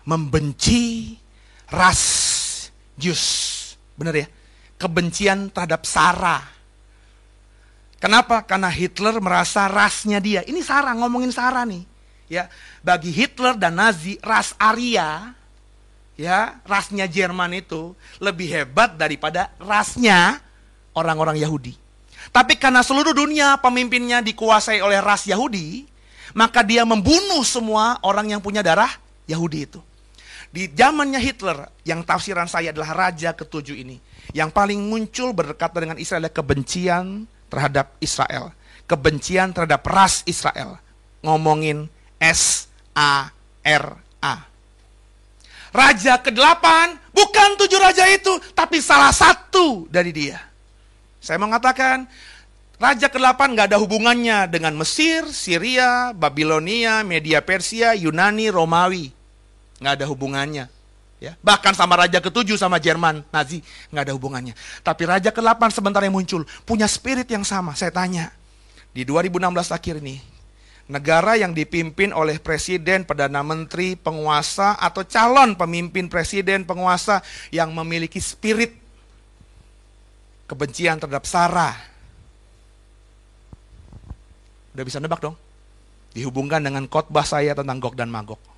[0.08, 1.20] Membenci
[1.72, 2.02] ras
[3.00, 3.24] Jus.
[3.96, 4.26] Benar ya?
[4.76, 6.44] Kebencian terhadap Sarah.
[7.96, 8.42] Kenapa?
[8.42, 10.42] Karena Hitler merasa rasnya dia.
[10.42, 11.86] Ini Sarah, ngomongin Sarah nih.
[12.26, 12.50] Ya,
[12.82, 15.36] bagi Hitler dan Nazi, ras Arya,
[16.18, 20.40] ya, rasnya Jerman itu lebih hebat daripada rasnya
[20.96, 21.76] orang-orang Yahudi.
[22.32, 25.84] Tapi karena seluruh dunia pemimpinnya dikuasai oleh ras Yahudi,
[26.32, 28.90] maka dia membunuh semua orang yang punya darah
[29.28, 29.80] Yahudi itu.
[30.52, 33.96] Di zamannya Hitler, yang tafsiran saya adalah raja ketujuh ini.
[34.36, 38.52] Yang paling muncul berdekatan dengan Israel adalah kebencian terhadap Israel.
[38.84, 40.76] Kebencian terhadap ras Israel.
[41.24, 41.88] Ngomongin
[42.20, 43.34] S-A-R-A.
[45.72, 46.64] Raja ke-8
[47.16, 50.36] bukan tujuh raja itu, tapi salah satu dari dia.
[51.16, 52.04] Saya mengatakan,
[52.76, 59.21] Raja ke-8 nggak ada hubungannya dengan Mesir, Syria, Babilonia, Media Persia, Yunani, Romawi
[59.82, 60.70] nggak ada hubungannya.
[61.22, 61.38] Ya.
[61.38, 64.54] Bahkan sama raja ketujuh sama Jerman Nazi nggak ada hubungannya.
[64.82, 67.74] Tapi raja ke-8 sebentar yang muncul punya spirit yang sama.
[67.74, 68.30] Saya tanya
[68.94, 70.18] di 2016 akhir ini
[70.90, 77.22] negara yang dipimpin oleh presiden, perdana menteri, penguasa atau calon pemimpin presiden, penguasa
[77.54, 78.74] yang memiliki spirit
[80.50, 81.72] kebencian terhadap Sarah.
[84.76, 85.36] Udah bisa nebak dong?
[86.12, 88.51] Dihubungkan dengan khotbah saya tentang Gog dan Magog.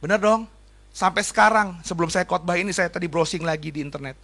[0.00, 0.48] Benar dong?
[0.90, 4.18] Sampai sekarang, sebelum saya khotbah ini, saya tadi browsing lagi di internet.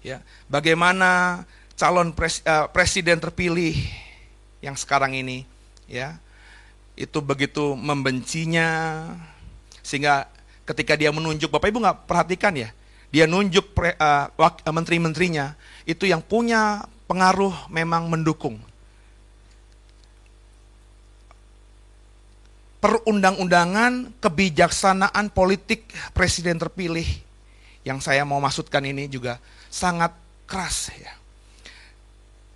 [0.00, 1.42] Ya, bagaimana
[1.74, 3.74] calon pres, uh, presiden terpilih
[4.64, 5.44] yang sekarang ini,
[5.90, 6.20] ya,
[6.94, 8.68] itu begitu membencinya,
[9.82, 10.28] sehingga
[10.68, 12.70] ketika dia menunjuk, Bapak Ibu nggak perhatikan ya,
[13.10, 14.30] dia nunjuk uh,
[14.68, 18.62] menteri-menterinya, itu yang punya pengaruh memang mendukung.
[22.80, 27.06] Perundang-undangan kebijaksanaan politik presiden terpilih
[27.84, 29.36] yang saya mau maksudkan ini juga
[29.68, 30.12] sangat
[30.48, 31.12] keras ya.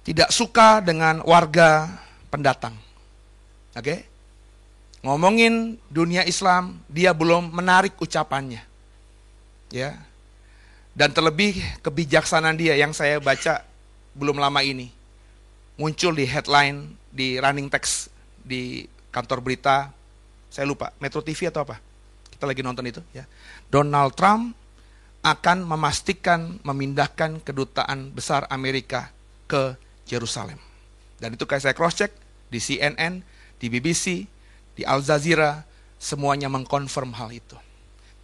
[0.05, 1.89] Tidak suka dengan warga
[2.29, 2.77] pendatang.
[3.73, 3.85] Oke?
[3.85, 4.01] Okay?
[5.05, 8.65] Ngomongin dunia Islam, dia belum menarik ucapannya.
[9.69, 10.01] Ya.
[10.97, 13.65] Dan terlebih kebijaksanaan dia yang saya baca
[14.17, 14.89] belum lama ini.
[15.77, 18.09] Muncul di headline di running text
[18.41, 19.93] di kantor berita
[20.55, 21.83] saya lupa, Metro TV atau apa?
[22.31, 23.27] Kita lagi nonton itu ya.
[23.67, 24.55] Donald Trump
[25.27, 29.11] akan memastikan memindahkan kedutaan besar Amerika
[29.51, 29.75] ke
[30.07, 30.63] Yerusalem.
[31.19, 32.15] Dan itu kayak saya cross check
[32.55, 33.27] di CNN,
[33.59, 34.31] di BBC,
[34.79, 35.67] di Al Jazeera,
[35.99, 37.59] semuanya mengkonfirm hal itu.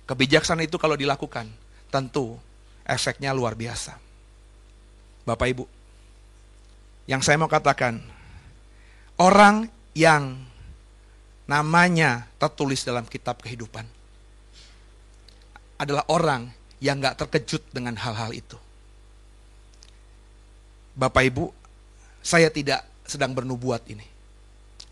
[0.07, 1.51] Kebijaksanaan itu kalau dilakukan,
[1.91, 2.39] tentu
[2.87, 3.99] efeknya luar biasa.
[5.27, 5.65] Bapak Ibu,
[7.11, 7.99] yang saya mau katakan,
[9.19, 9.67] orang
[9.99, 10.50] yang
[11.51, 13.83] namanya tertulis dalam kitab kehidupan
[15.83, 16.47] adalah orang
[16.79, 18.55] yang gak terkejut dengan hal-hal itu.
[20.95, 21.51] Bapak Ibu,
[22.23, 24.07] saya tidak sedang bernubuat ini.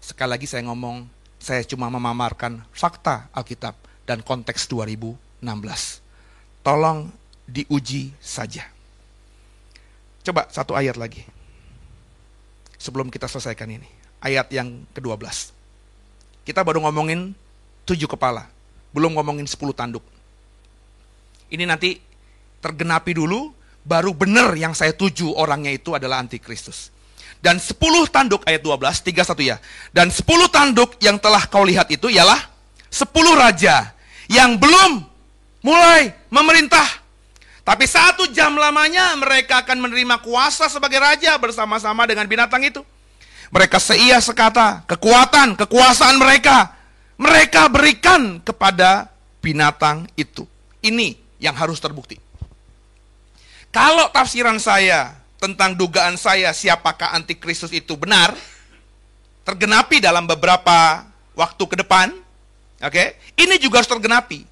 [0.02, 1.06] Sekali lagi saya ngomong,
[1.38, 5.38] saya cuma memamarkan fakta Alkitab dan konteks 2016.
[6.66, 7.06] Tolong
[7.46, 8.66] diuji saja.
[10.26, 11.22] Coba satu ayat lagi.
[12.80, 13.86] Sebelum kita selesaikan ini.
[14.18, 15.57] Ayat yang ke-12.
[16.48, 17.36] Kita baru ngomongin
[17.84, 18.48] tujuh kepala.
[18.96, 20.00] Belum ngomongin sepuluh tanduk.
[21.52, 22.00] Ini nanti
[22.64, 23.52] tergenapi dulu,
[23.84, 26.88] baru benar yang saya tuju orangnya itu adalah antikristus.
[27.44, 29.60] Dan sepuluh tanduk ayat 12, tiga satu ya.
[29.92, 32.40] Dan sepuluh tanduk yang telah kau lihat itu ialah
[32.88, 33.92] sepuluh raja
[34.32, 35.04] yang belum
[35.60, 36.88] mulai memerintah.
[37.60, 42.80] Tapi satu jam lamanya mereka akan menerima kuasa sebagai raja bersama-sama dengan binatang itu.
[43.48, 46.76] Mereka seia sekata, kekuatan, kekuasaan mereka,
[47.16, 49.08] mereka berikan kepada
[49.40, 50.44] binatang itu.
[50.84, 52.20] Ini yang harus terbukti.
[53.72, 58.36] Kalau tafsiran saya tentang dugaan saya siapakah antikristus itu benar,
[59.48, 62.12] tergenapi dalam beberapa waktu ke depan,
[62.84, 64.44] oke, okay, ini juga harus tergenapi.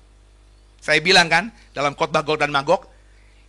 [0.80, 2.86] Saya bilang kan, dalam khotbah Gog dan Magog,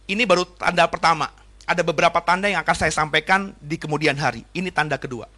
[0.09, 1.29] ini baru tanda pertama.
[1.67, 4.41] Ada beberapa tanda yang akan saya sampaikan di kemudian hari.
[4.55, 5.36] Ini tanda kedua.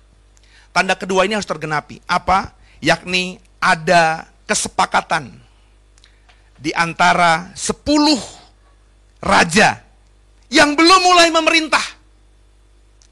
[0.70, 1.99] Tanda kedua ini harus tergenapi.
[2.05, 2.53] Apa?
[2.80, 5.36] Yakni ada kesepakatan
[6.59, 8.20] di antara sepuluh
[9.20, 9.80] raja
[10.47, 11.84] yang belum mulai memerintah.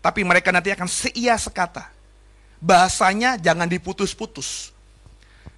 [0.03, 1.91] Tapi mereka nanti akan seia sekata.
[2.58, 4.72] Bahasanya jangan diputus-putus.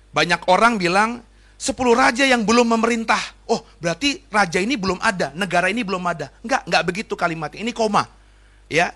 [0.09, 1.21] Banyak orang bilang,
[1.53, 3.21] sepuluh raja yang belum memerintah.
[3.45, 6.33] Oh, berarti raja ini belum ada, negara ini belum ada.
[6.41, 7.61] Enggak, enggak begitu kalimatnya.
[7.61, 8.09] Ini koma.
[8.69, 8.93] Ya,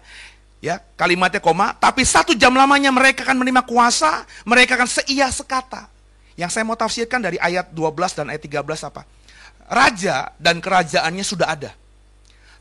[0.64, 1.76] ya kalimatnya koma.
[1.76, 5.92] Tapi satu jam lamanya mereka akan menerima kuasa, mereka akan seia sekata.
[6.40, 9.04] Yang saya mau tafsirkan dari ayat 12 dan ayat 13 apa?
[9.68, 11.72] Raja dan kerajaannya sudah ada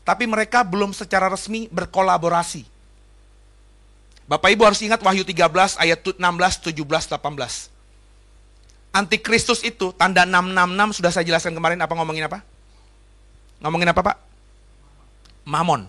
[0.03, 2.67] tapi mereka belum secara resmi berkolaborasi.
[4.27, 7.71] Bapak Ibu harus ingat Wahyu 13 ayat 16, 17, 18.
[8.93, 12.39] Antikristus itu tanda 666 sudah saya jelaskan kemarin apa ngomongin apa?
[13.63, 14.17] Ngomongin apa Pak?
[15.43, 15.87] Mamon,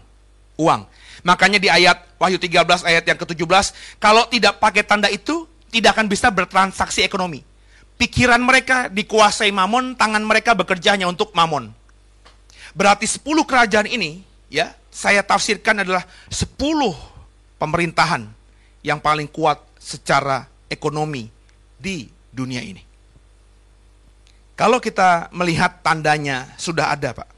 [0.59, 0.87] uang.
[1.25, 6.07] Makanya di ayat Wahyu 13 ayat yang ke-17, kalau tidak pakai tanda itu, tidak akan
[6.07, 7.43] bisa bertransaksi ekonomi.
[7.95, 11.71] Pikiran mereka dikuasai mamon, tangan mereka bekerja hanya untuk mamon.
[12.75, 16.59] Berarti 10 kerajaan ini ya saya tafsirkan adalah 10
[17.59, 18.27] pemerintahan
[18.83, 21.31] yang paling kuat secara ekonomi
[21.79, 22.83] di dunia ini.
[24.55, 27.29] Kalau kita melihat tandanya sudah ada, Pak.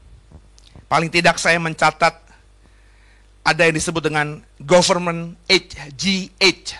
[0.85, 2.26] Paling tidak saya mencatat
[3.47, 6.75] ada yang disebut dengan government age, GH.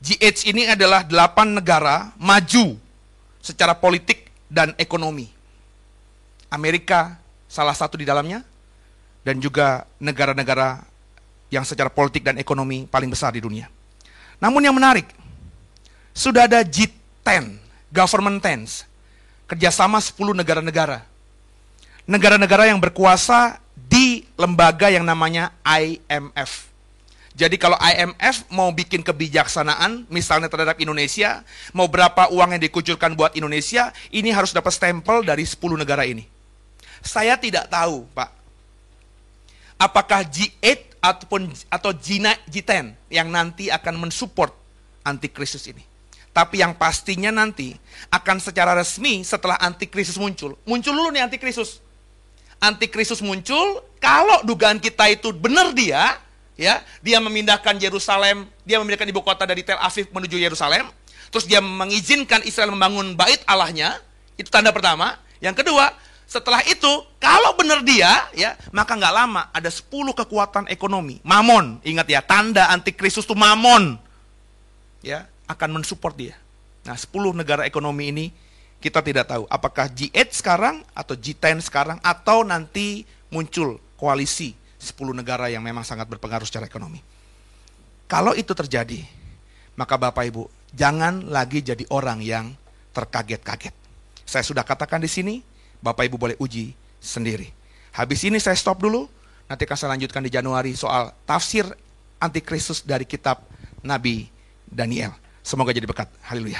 [0.00, 2.80] GH ini adalah delapan negara maju
[3.44, 5.28] secara politik dan ekonomi.
[6.48, 8.40] Amerika, salah satu di dalamnya,
[9.20, 10.80] dan juga negara-negara
[11.52, 13.68] yang secara politik dan ekonomi paling besar di dunia.
[14.40, 15.12] Namun yang menarik,
[16.16, 17.60] sudah ada G10,
[17.92, 18.88] Government Tens,
[19.44, 21.04] kerjasama 10 negara-negara.
[22.08, 26.70] Negara-negara yang berkuasa di lembaga yang namanya IMF.
[27.34, 31.42] Jadi kalau IMF mau bikin kebijaksanaan, misalnya terhadap Indonesia,
[31.74, 36.22] mau berapa uang yang dikucurkan buat Indonesia, ini harus dapat stempel dari 10 negara ini.
[37.02, 38.30] Saya tidak tahu, Pak.
[39.82, 44.54] Apakah G8 ataupun atau G10 yang nanti akan mensupport
[45.04, 45.84] antikrisis ini.
[46.32, 47.76] Tapi yang pastinya nanti
[48.10, 50.56] akan secara resmi setelah antikrisis muncul.
[50.64, 51.83] Muncul dulu nih antikrisis.
[52.62, 56.18] Antikrisis muncul, kalau dugaan kita itu benar dia,
[56.54, 60.88] ya, dia memindahkan Yerusalem, dia memindahkan ibu kota dari Tel Aviv menuju Yerusalem,
[61.28, 63.98] terus dia mengizinkan Israel membangun bait Allahnya,
[64.38, 65.18] itu tanda pertama.
[65.42, 65.92] Yang kedua,
[66.24, 66.88] setelah itu,
[67.20, 69.92] kalau benar dia, ya, maka nggak lama ada 10
[70.24, 71.20] kekuatan ekonomi.
[71.20, 74.00] Mamon, ingat ya, tanda antikristus itu mamon.
[75.04, 76.34] Ya, akan mensupport dia.
[76.88, 78.26] Nah, 10 negara ekonomi ini
[78.84, 85.48] kita tidak tahu apakah G8 sekarang atau G10 sekarang atau nanti muncul koalisi 10 negara
[85.48, 87.00] yang memang sangat berpengaruh secara ekonomi.
[88.04, 89.00] Kalau itu terjadi,
[89.80, 90.44] maka Bapak Ibu,
[90.76, 92.52] jangan lagi jadi orang yang
[92.92, 93.72] terkaget-kaget.
[94.28, 95.40] Saya sudah katakan di sini,
[95.80, 97.48] Bapak Ibu boleh uji sendiri.
[97.96, 99.08] Habis ini saya stop dulu,
[99.48, 101.64] nanti akan saya lanjutkan di Januari soal tafsir
[102.20, 103.40] antikristus dari kitab
[103.80, 104.28] Nabi
[104.68, 105.16] Daniel.
[105.40, 106.12] Semoga jadi berkat.
[106.28, 106.52] Haleluya.